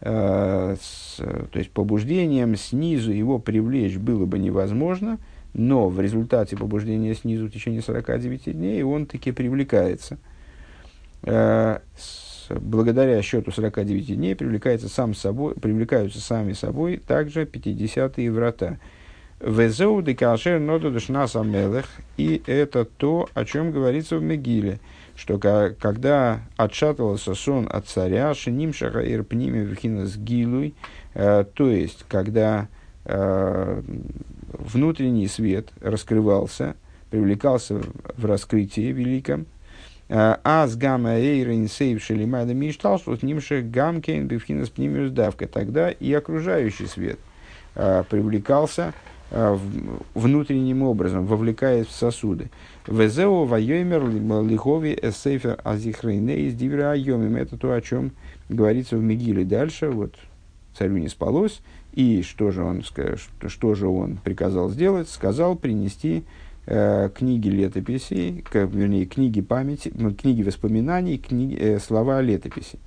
Э, 0.00 0.76
с, 0.80 1.16
то 1.16 1.58
есть 1.58 1.70
побуждением 1.70 2.56
снизу 2.56 3.12
его 3.12 3.38
привлечь 3.38 3.96
было 3.96 4.26
бы 4.26 4.38
невозможно– 4.38 5.18
но 5.54 5.88
в 5.88 6.00
результате 6.00 6.56
побуждения 6.56 7.14
снизу 7.14 7.46
в 7.46 7.50
течение 7.50 7.82
49 7.82 8.52
дней 8.52 8.82
он 8.82 9.06
таки 9.06 9.32
привлекается. 9.32 10.18
Э, 11.22 11.80
с, 11.96 12.48
благодаря 12.50 13.20
счету 13.22 13.50
49 13.50 14.16
дней 14.16 14.36
привлекается 14.36 14.88
сам 14.88 15.14
собой, 15.14 15.54
привлекаются 15.54 16.20
сами 16.20 16.52
собой 16.52 16.98
также 16.98 17.44
50-е 17.44 18.30
врата. 18.30 18.78
Везеу 19.40 20.02
декашер 20.02 20.60
ноду 20.60 20.90
душнаса 20.90 21.42
мелех. 21.42 21.86
И 22.16 22.42
это 22.46 22.84
то, 22.84 23.28
о 23.34 23.44
чем 23.44 23.72
говорится 23.72 24.16
в 24.16 24.22
Мегиле, 24.22 24.80
что 25.18 25.38
когда 25.38 26.42
отшатывался 26.56 27.34
сон 27.34 27.68
от 27.70 27.88
царя, 27.88 28.32
шиним 28.34 28.72
шаха 28.72 29.00
ирпними 29.00 29.74
вхинас 29.74 30.16
гилуй, 30.16 30.74
э, 31.14 31.44
то 31.54 31.68
есть, 31.68 32.04
когда 32.08 32.68
э, 33.04 33.82
внутренний 34.52 35.26
свет 35.26 35.70
раскрывался, 35.80 36.76
привлекался 37.10 37.80
в 38.16 38.24
раскрытии 38.24 38.92
великом. 38.92 39.46
А 40.10 40.66
с 40.66 40.74
гамма 40.74 41.16
эйрин 41.16 41.68
сейв 41.68 42.02
шелимада 42.02 42.54
миштал, 42.54 42.98
что 42.98 43.18
нимше 43.20 43.60
гамкейн 43.60 44.26
бифхинас 44.26 44.70
пнимиус 44.70 45.10
давка. 45.10 45.46
Тогда 45.46 45.90
и 45.90 46.10
окружающий 46.14 46.86
свет 46.86 47.18
привлекался 47.74 48.94
внутренним 49.30 50.82
образом, 50.82 51.26
вовлекаясь 51.26 51.86
в 51.86 51.92
сосуды. 51.92 52.50
Везео 52.86 53.44
вайомер 53.44 54.08
лихови 54.08 54.98
эсейфер 55.00 55.60
азихрейне 55.62 56.46
из 56.46 56.54
дивра 56.54 56.92
айомим. 56.92 57.36
Это 57.36 57.58
то, 57.58 57.72
о 57.72 57.80
чем 57.80 58.12
говорится 58.48 58.96
в 58.96 59.02
Мегиле. 59.02 59.44
Дальше, 59.44 59.90
вот, 59.90 60.14
царю 60.76 60.96
не 60.96 61.08
спалось, 61.08 61.60
и 61.92 62.22
что 62.22 62.50
же 62.50 62.62
он, 62.62 62.82
что 62.82 63.74
же 63.74 63.88
он 63.88 64.16
приказал 64.16 64.70
сделать? 64.70 65.08
Сказал 65.08 65.56
принести 65.56 66.24
э, 66.66 67.10
книги 67.14 67.48
летописей, 67.48 68.44
как, 68.48 68.70
вернее, 68.70 69.04
книги 69.04 69.40
памяти, 69.40 69.92
ну, 69.94 70.14
книги 70.14 70.42
воспоминаний, 70.42 71.18
книги, 71.18 71.56
э, 71.58 71.78
слова 71.78 72.22
летописи. 72.22 72.78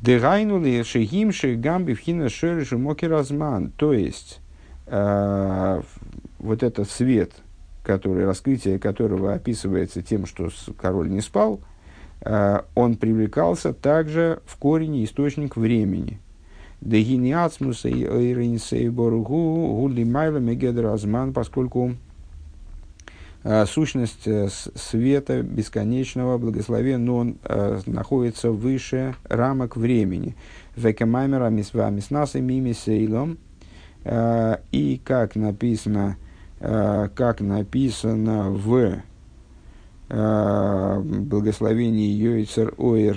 Дерайнули 0.00 0.82
шегим 0.82 1.30
шегамби 1.32 1.94
вхина 1.94 2.28
шериши 2.28 2.76
моки 2.76 3.04
разман. 3.04 3.70
То 3.76 3.92
есть, 3.92 4.40
э, 4.40 4.41
вот 4.86 6.62
этот 6.62 6.90
свет, 6.90 7.32
который, 7.82 8.26
раскрытие 8.26 8.78
которого 8.78 9.32
описывается 9.32 10.02
тем, 10.02 10.26
что 10.26 10.50
король 10.76 11.10
не 11.10 11.20
спал, 11.20 11.60
э, 12.20 12.60
он 12.74 12.96
привлекался 12.96 13.72
также 13.72 14.40
в 14.44 14.56
корень 14.56 15.04
источник 15.04 15.56
времени– 15.56 16.20
Дегиниацмуса 16.82 17.88
и 17.88 18.04
Ойринсей 18.04 18.88
Боргу 18.88 19.76
Гули 19.78 20.02
Майла 20.02 20.38
Мегедр 20.38 20.86
Азман, 20.86 21.32
поскольку 21.32 21.94
э, 23.44 23.66
сущность 23.66 24.26
э, 24.26 24.48
света 24.74 25.42
бесконечного, 25.42 26.38
благословен, 26.38 27.04
но 27.04 27.16
он 27.18 27.36
э, 27.44 27.80
находится 27.86 28.50
выше 28.50 29.14
рамок 29.24 29.76
времени. 29.76 30.34
Векамаймера 30.74 31.50
мисва 31.50 31.88
миснасы 31.90 32.40
мими 32.40 32.72
сейлом. 32.72 33.38
Э, 34.04 34.56
и 34.72 35.00
как 35.04 35.36
написано, 35.36 36.16
э, 36.60 37.08
как 37.14 37.40
написано 37.40 38.50
в 38.50 39.02
э, 40.08 41.00
благословении 41.00 42.10
Йойцер 42.10 42.74
э, 42.78 43.14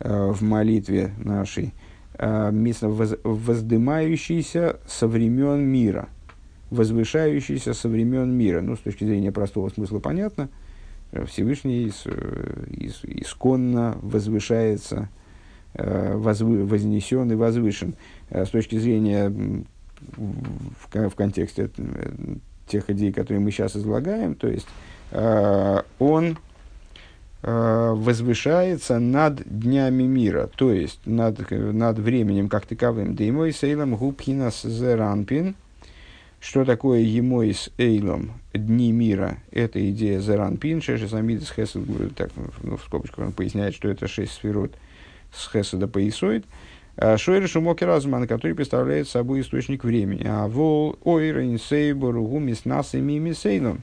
в 0.00 0.42
молитве 0.42 1.12
нашей, 1.18 1.74
воздымающийся 2.18 4.78
со 4.86 5.08
времен 5.08 5.60
мира– 5.60 6.08
возвышающийся 6.70 7.74
со 7.74 7.88
времен 7.88 8.32
мира. 8.32 8.60
Ну, 8.60 8.76
с 8.76 8.80
точки 8.80 9.04
зрения 9.04 9.32
простого 9.32 9.68
смысла 9.68 9.98
понятно. 9.98 10.48
Всевышний 11.26 11.88
ис, 11.88 12.06
ис, 12.68 13.00
исконно 13.02 13.98
возвышается, 14.00 15.08
возвы, 15.74 16.64
вознесен 16.64 17.32
и 17.32 17.34
возвышен. 17.34 17.94
С 18.30 18.48
точки 18.50 18.78
зрения 18.78 19.64
в, 20.16 21.08
в 21.10 21.14
контексте 21.14 21.70
э, 21.76 22.12
тех 22.66 22.88
идей, 22.90 23.12
которые 23.12 23.40
мы 23.40 23.50
сейчас 23.50 23.76
излагаем, 23.76 24.34
то 24.34 24.48
есть 24.48 24.66
он 25.98 26.38
возвышается 27.42 29.00
над 29.00 29.42
днями 29.44 30.04
мира, 30.04 30.48
то 30.54 30.72
есть 30.72 31.00
над, 31.04 31.50
над 31.50 31.98
временем 31.98 32.48
как 32.48 32.66
таковым. 32.66 33.16
Деймой 33.16 33.52
сейлам 33.52 33.96
губхинас 33.96 34.62
зеранпин– 34.62 35.56
что 36.40 36.64
такое 36.64 37.00
Емойс 37.00 37.68
Эйлом, 37.76 38.32
Дни 38.54 38.92
мира? 38.92 39.36
Это 39.52 39.90
идея 39.90 40.20
Зеран 40.20 40.56
Пин, 40.56 40.80
Шешес 40.80 41.12
Амидес 41.12 41.52
Хесед, 41.52 41.82
так, 42.16 42.30
ну, 42.62 42.78
в 42.78 42.82
скобочках 42.82 43.26
он 43.26 43.32
поясняет, 43.32 43.74
что 43.74 43.88
это 43.88 44.08
шесть 44.08 44.32
сферот 44.32 44.72
с 45.34 45.50
Хеседа 45.52 45.86
поясоид. 45.86 46.46
А 46.46 46.48
Шойры 47.16 47.46
Шумоки 47.46 47.84
Разуман, 47.84 48.26
который 48.26 48.54
представляет 48.54 49.08
собой 49.08 49.40
источник 49.40 49.84
времени. 49.84 50.26
А 50.26 50.46
вол 50.48 50.98
ойра 51.02 51.44
инсейбор 51.44 52.20
гумис 52.20 52.64
нас 52.64 52.94
и 52.94 53.00
мимисейном. 53.00 53.82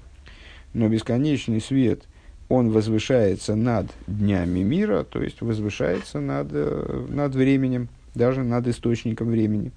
Но 0.74 0.88
бесконечный 0.88 1.60
свет, 1.60 2.04
он 2.50 2.70
возвышается 2.70 3.56
над 3.56 3.88
днями 4.06 4.60
мира, 4.60 5.04
то 5.04 5.22
есть 5.22 5.42
возвышается 5.42 6.20
над, 6.20 6.50
э, 6.52 7.06
над 7.10 7.34
временем, 7.34 7.90
даже 8.14 8.44
над 8.44 8.68
источником 8.68 9.30
времени. 9.30 9.72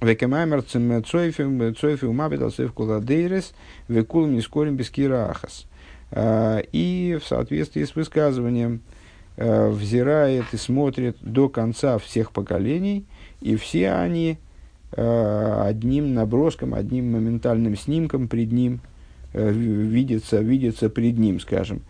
Векемаймер 0.00 0.62
цойфи 0.62 2.04
умабит 2.04 2.42
алсев 2.42 2.72
куладейрес 2.72 3.54
векул 3.88 4.26
мискорим 4.26 4.76
бескира 4.76 5.30
ахас. 5.30 5.66
А, 6.10 6.58
и 6.72 7.18
в 7.20 7.26
соответствии 7.26 7.84
с 7.84 7.94
высказыванием 7.94 8.80
а, 9.36 9.70
взирает 9.70 10.44
и 10.52 10.56
смотрит 10.56 11.16
до 11.20 11.48
конца 11.48 11.98
всех 11.98 12.32
поколений, 12.32 13.04
и 13.40 13.56
все 13.56 13.92
они 13.92 14.38
а, 14.92 15.66
одним 15.66 16.14
наброском, 16.14 16.74
одним 16.74 17.12
моментальным 17.12 17.76
снимком 17.76 18.28
пред 18.28 18.52
ним 18.52 18.80
видятся, 19.32 20.38
видятся 20.38 20.88
пред 20.88 21.18
ним, 21.18 21.40
скажем. 21.40 21.82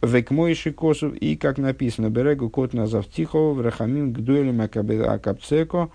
Векмойши 0.00 0.72
косов, 0.72 1.14
и 1.14 1.36
как 1.36 1.58
написано, 1.58 2.08
берегу 2.08 2.48
кот 2.48 2.72
назав 2.72 3.06
тихо, 3.06 3.52
врахамим 3.52 4.12
гдуэлем 4.12 4.62
акапцеко, 4.62 5.90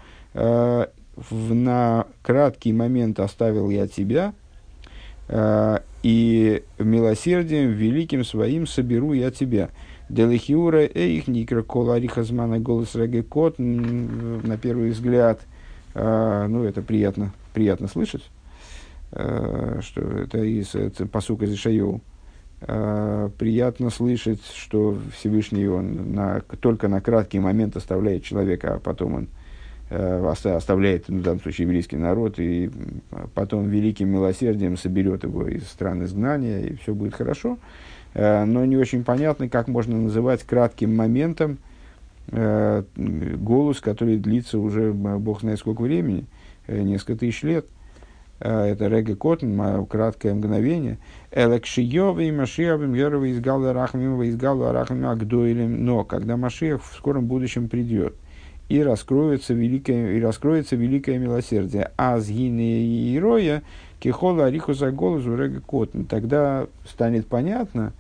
в, 1.30 1.54
на 1.54 2.08
краткий 2.22 2.74
момент 2.74 3.20
оставил 3.20 3.70
я 3.70 3.88
тебя, 3.88 4.34
э, 5.28 5.80
и 6.04 6.64
милосердием 6.80 7.72
великим 7.72 8.24
своим 8.24 8.66
соберу 8.66 9.14
я 9.14 9.32
тебя. 9.32 9.70
Делихиура 10.12 10.86
эйх 10.94 11.30
никра 11.30 11.62
кола 11.62 11.96
арихазмана 11.96 12.60
голос 12.60 12.98
кот 13.30 13.56
на 13.60 14.58
первый 14.58 14.90
взгляд, 14.90 15.40
э, 15.94 16.48
ну, 16.50 16.66
это 16.66 16.82
приятно, 16.82 17.32
приятно 17.54 17.88
слышать, 17.88 18.30
э, 19.14 19.80
что 19.82 20.02
это 20.02 20.40
из 20.40 20.76
это 20.76 21.06
посука 21.06 21.46
из 21.46 21.54
Ишайоу. 21.54 22.02
Э, 22.60 23.30
приятно 23.40 23.90
слышать, 23.90 24.42
что 24.54 24.98
Всевышний 25.18 25.68
он 25.68 26.14
на, 26.14 26.42
только 26.60 26.90
на 26.90 27.00
краткий 27.00 27.40
момент 27.40 27.78
оставляет 27.78 28.26
человека, 28.26 28.76
а 28.76 28.80
потом 28.80 29.14
он 29.14 29.28
Э, 29.94 30.26
оставляет, 30.26 31.10
ну, 31.10 31.18
в 31.18 31.22
данном 31.22 31.42
случае, 31.42 31.68
еврейский 31.68 31.98
народ, 31.98 32.40
и 32.40 32.72
потом 33.34 33.68
великим 33.68 34.08
милосердием 34.08 34.78
соберет 34.78 35.26
его 35.26 35.46
из 35.46 35.68
стран 35.68 36.06
изгнания, 36.06 36.62
и 36.62 36.76
все 36.78 36.94
будет 36.94 37.14
хорошо. 37.14 37.58
Э, 37.58 37.58
но 38.14 38.66
не 38.66 38.78
очень 38.78 39.04
понятно, 39.04 39.50
как 39.50 39.68
можно 39.68 39.98
называть 39.98 40.44
кратким 40.44 40.96
моментом 40.96 41.60
э, 42.28 42.84
голос, 42.96 43.80
который 43.80 44.18
длится 44.18 44.60
уже, 44.60 44.92
бог 44.92 45.42
знает 45.42 45.60
сколько 45.60 45.82
времени, 45.82 46.26
несколько 46.68 47.16
тысяч 47.16 47.44
лет. 47.44 47.66
Это 48.40 48.88
Рега 48.88 49.16
Коттен, 49.16 49.86
краткое 49.86 50.34
мгновение. 50.34 50.98
Элекшиёвы 51.32 52.32
Машиявым 52.32 52.96
Герова 52.96 53.26
из 53.26 53.40
Галла 53.40 53.72
Рахмимова 53.72 54.24
из 54.24 54.36
Галла 54.36 54.74
Рахмима 54.74 55.16
Но 55.16 56.04
когда 56.04 56.38
Машиях 56.38 56.82
в 56.82 56.96
скором 56.96 57.28
будущем 57.28 57.70
придет– 57.70 58.16
и 58.72 58.82
раскроется 58.84 59.54
великое, 59.54 60.14
и 60.14 60.22
раскроется 60.22 60.78
великое 60.78 61.18
милосердие. 61.18 61.92
А 61.98 62.18
с 62.22 62.30
и 62.30 63.20
роя 63.22 63.64
кихола 64.00 64.46
арихуса 64.46 64.92
голосу 64.92 65.36
рега 65.36 65.60
котн. 65.60 66.04
Тогда 66.04 66.68
станет 66.86 67.28
понятно, 67.28 67.92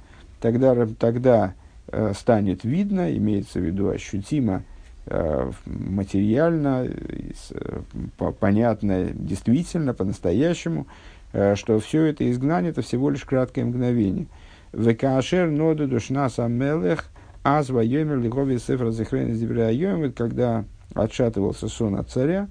тогда, 0.41 0.87
тогда 0.99 1.53
э, 1.87 2.13
станет 2.13 2.63
видно, 2.63 3.15
имеется 3.15 3.59
в 3.59 3.63
виду 3.63 3.89
ощутимо, 3.89 4.63
э, 5.05 5.51
материально, 5.65 6.87
э, 6.87 7.81
понятно, 8.39 9.07
действительно, 9.13 9.93
по-настоящему, 9.93 10.87
э, 11.31 11.55
что 11.55 11.79
все 11.79 12.03
это 12.05 12.29
изгнание, 12.29 12.71
это 12.71 12.81
всего 12.81 13.09
лишь 13.09 13.23
краткое 13.23 13.63
мгновение. 13.63 14.25
Векашер 14.73 15.49
ноду 15.49 15.87
душна 15.87 16.29
самелех– 16.29 17.05
Азва 17.43 17.81
Йомер 17.81 18.19
Лихови 18.19 18.59
Сефра 18.59 18.91
Зехрен 18.91 19.33
Йомер, 19.33 20.11
когда 20.11 20.65
отшатывался 20.93 21.67
сон 21.67 21.95
от 21.95 22.09
царя, 22.09 22.47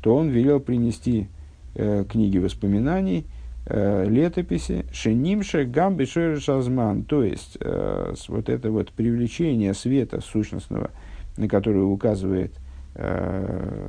то 0.00 0.16
он 0.16 0.28
велел 0.28 0.58
принести 0.58 1.28
э, 1.74 2.04
книги 2.10 2.38
воспоминаний, 2.38 3.26
летописи, 3.66 4.84
Шенимше 4.92 5.64
Гамби 5.64 6.04
Шазман, 6.04 7.04
то 7.04 7.24
есть 7.24 7.56
э, 7.60 8.14
вот 8.28 8.48
это 8.48 8.70
вот 8.70 8.92
привлечение 8.92 9.72
света 9.72 10.20
сущностного, 10.20 10.90
на 11.38 11.48
которое 11.48 11.84
указывает 11.84 12.52
э, 12.94 13.88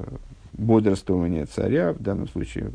бодрствование 0.53 1.45
царя, 1.45 1.91
в 1.91 2.01
данном 2.01 2.29
случае 2.29 2.71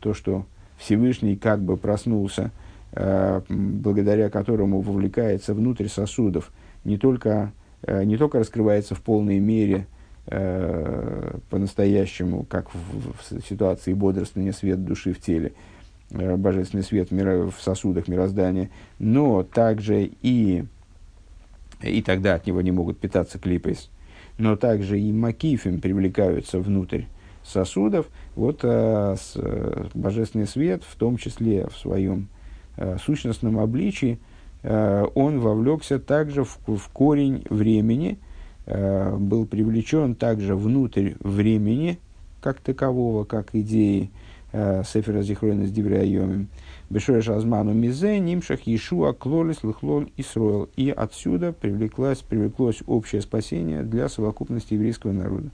то, 0.00 0.14
что 0.14 0.44
Всевышний 0.78 1.36
как 1.36 1.60
бы 1.60 1.76
проснулся, 1.76 2.50
э, 2.92 3.40
благодаря 3.48 4.28
которому 4.28 4.80
вовлекается 4.80 5.54
внутрь 5.54 5.86
сосудов 5.86 6.50
не 6.84 6.98
только, 6.98 7.52
э, 7.82 8.02
не 8.02 8.16
только 8.16 8.40
раскрывается 8.40 8.96
в 8.96 9.00
полной 9.00 9.38
мере 9.38 9.86
э, 10.26 11.38
по-настоящему, 11.50 12.44
как 12.50 12.74
в, 12.74 13.38
в 13.38 13.46
ситуации 13.48 13.92
бодрствования 13.92 14.52
свет 14.52 14.84
души 14.84 15.12
в 15.12 15.20
теле, 15.20 15.52
э, 15.52 15.71
божественный 16.12 16.84
свет 16.84 17.10
в, 17.10 17.52
сосудах 17.60 18.08
мироздания, 18.08 18.70
но 18.98 19.42
также 19.42 20.10
и, 20.22 20.64
и 21.82 22.02
тогда 22.02 22.34
от 22.34 22.46
него 22.46 22.60
не 22.60 22.70
могут 22.70 22.98
питаться 22.98 23.38
клипейс, 23.38 23.90
но 24.38 24.56
также 24.56 25.00
и 25.00 25.12
макифим 25.12 25.80
привлекаются 25.80 26.60
внутрь 26.60 27.02
сосудов, 27.44 28.06
вот 28.36 28.60
э, 28.62 29.16
с, 29.18 29.32
э, 29.36 29.86
божественный 29.94 30.46
свет, 30.46 30.82
в 30.84 30.96
том 30.96 31.16
числе 31.16 31.66
в 31.66 31.76
своем 31.76 32.28
э, 32.76 32.98
сущностном 32.98 33.58
обличии, 33.58 34.18
Э, 34.62 35.06
он 35.14 35.40
вовлекся 35.40 35.98
также 35.98 36.44
в, 36.44 36.58
в 36.66 36.88
корень 36.88 37.44
времени, 37.50 38.18
э, 38.66 39.16
был 39.16 39.46
привлечен 39.46 40.14
также 40.14 40.54
внутрь 40.54 41.14
времени, 41.20 41.98
как 42.40 42.60
такового, 42.60 43.24
как 43.24 43.54
идеи 43.54 44.04
э, 44.04 44.08
Сефера 44.52 45.22
Зихрона 45.22 45.66
с 45.66 45.70
Дивреайомим. 45.70 46.48
Бешоеш 46.90 47.28
Азману 47.28 47.72
Мизе, 47.72 48.18
Нимшах, 48.18 48.66
Иешуа, 48.66 49.12
Клолис, 49.12 49.64
Лыхлол, 49.64 50.06
Исроил. 50.16 50.68
И 50.76 50.90
отсюда 50.90 51.52
привлеклось, 51.52 52.18
привлеклось 52.18 52.82
общее 52.86 53.22
спасение 53.22 53.82
для 53.82 54.08
совокупности 54.08 54.74
еврейского 54.74 55.12
народа. 55.12 55.50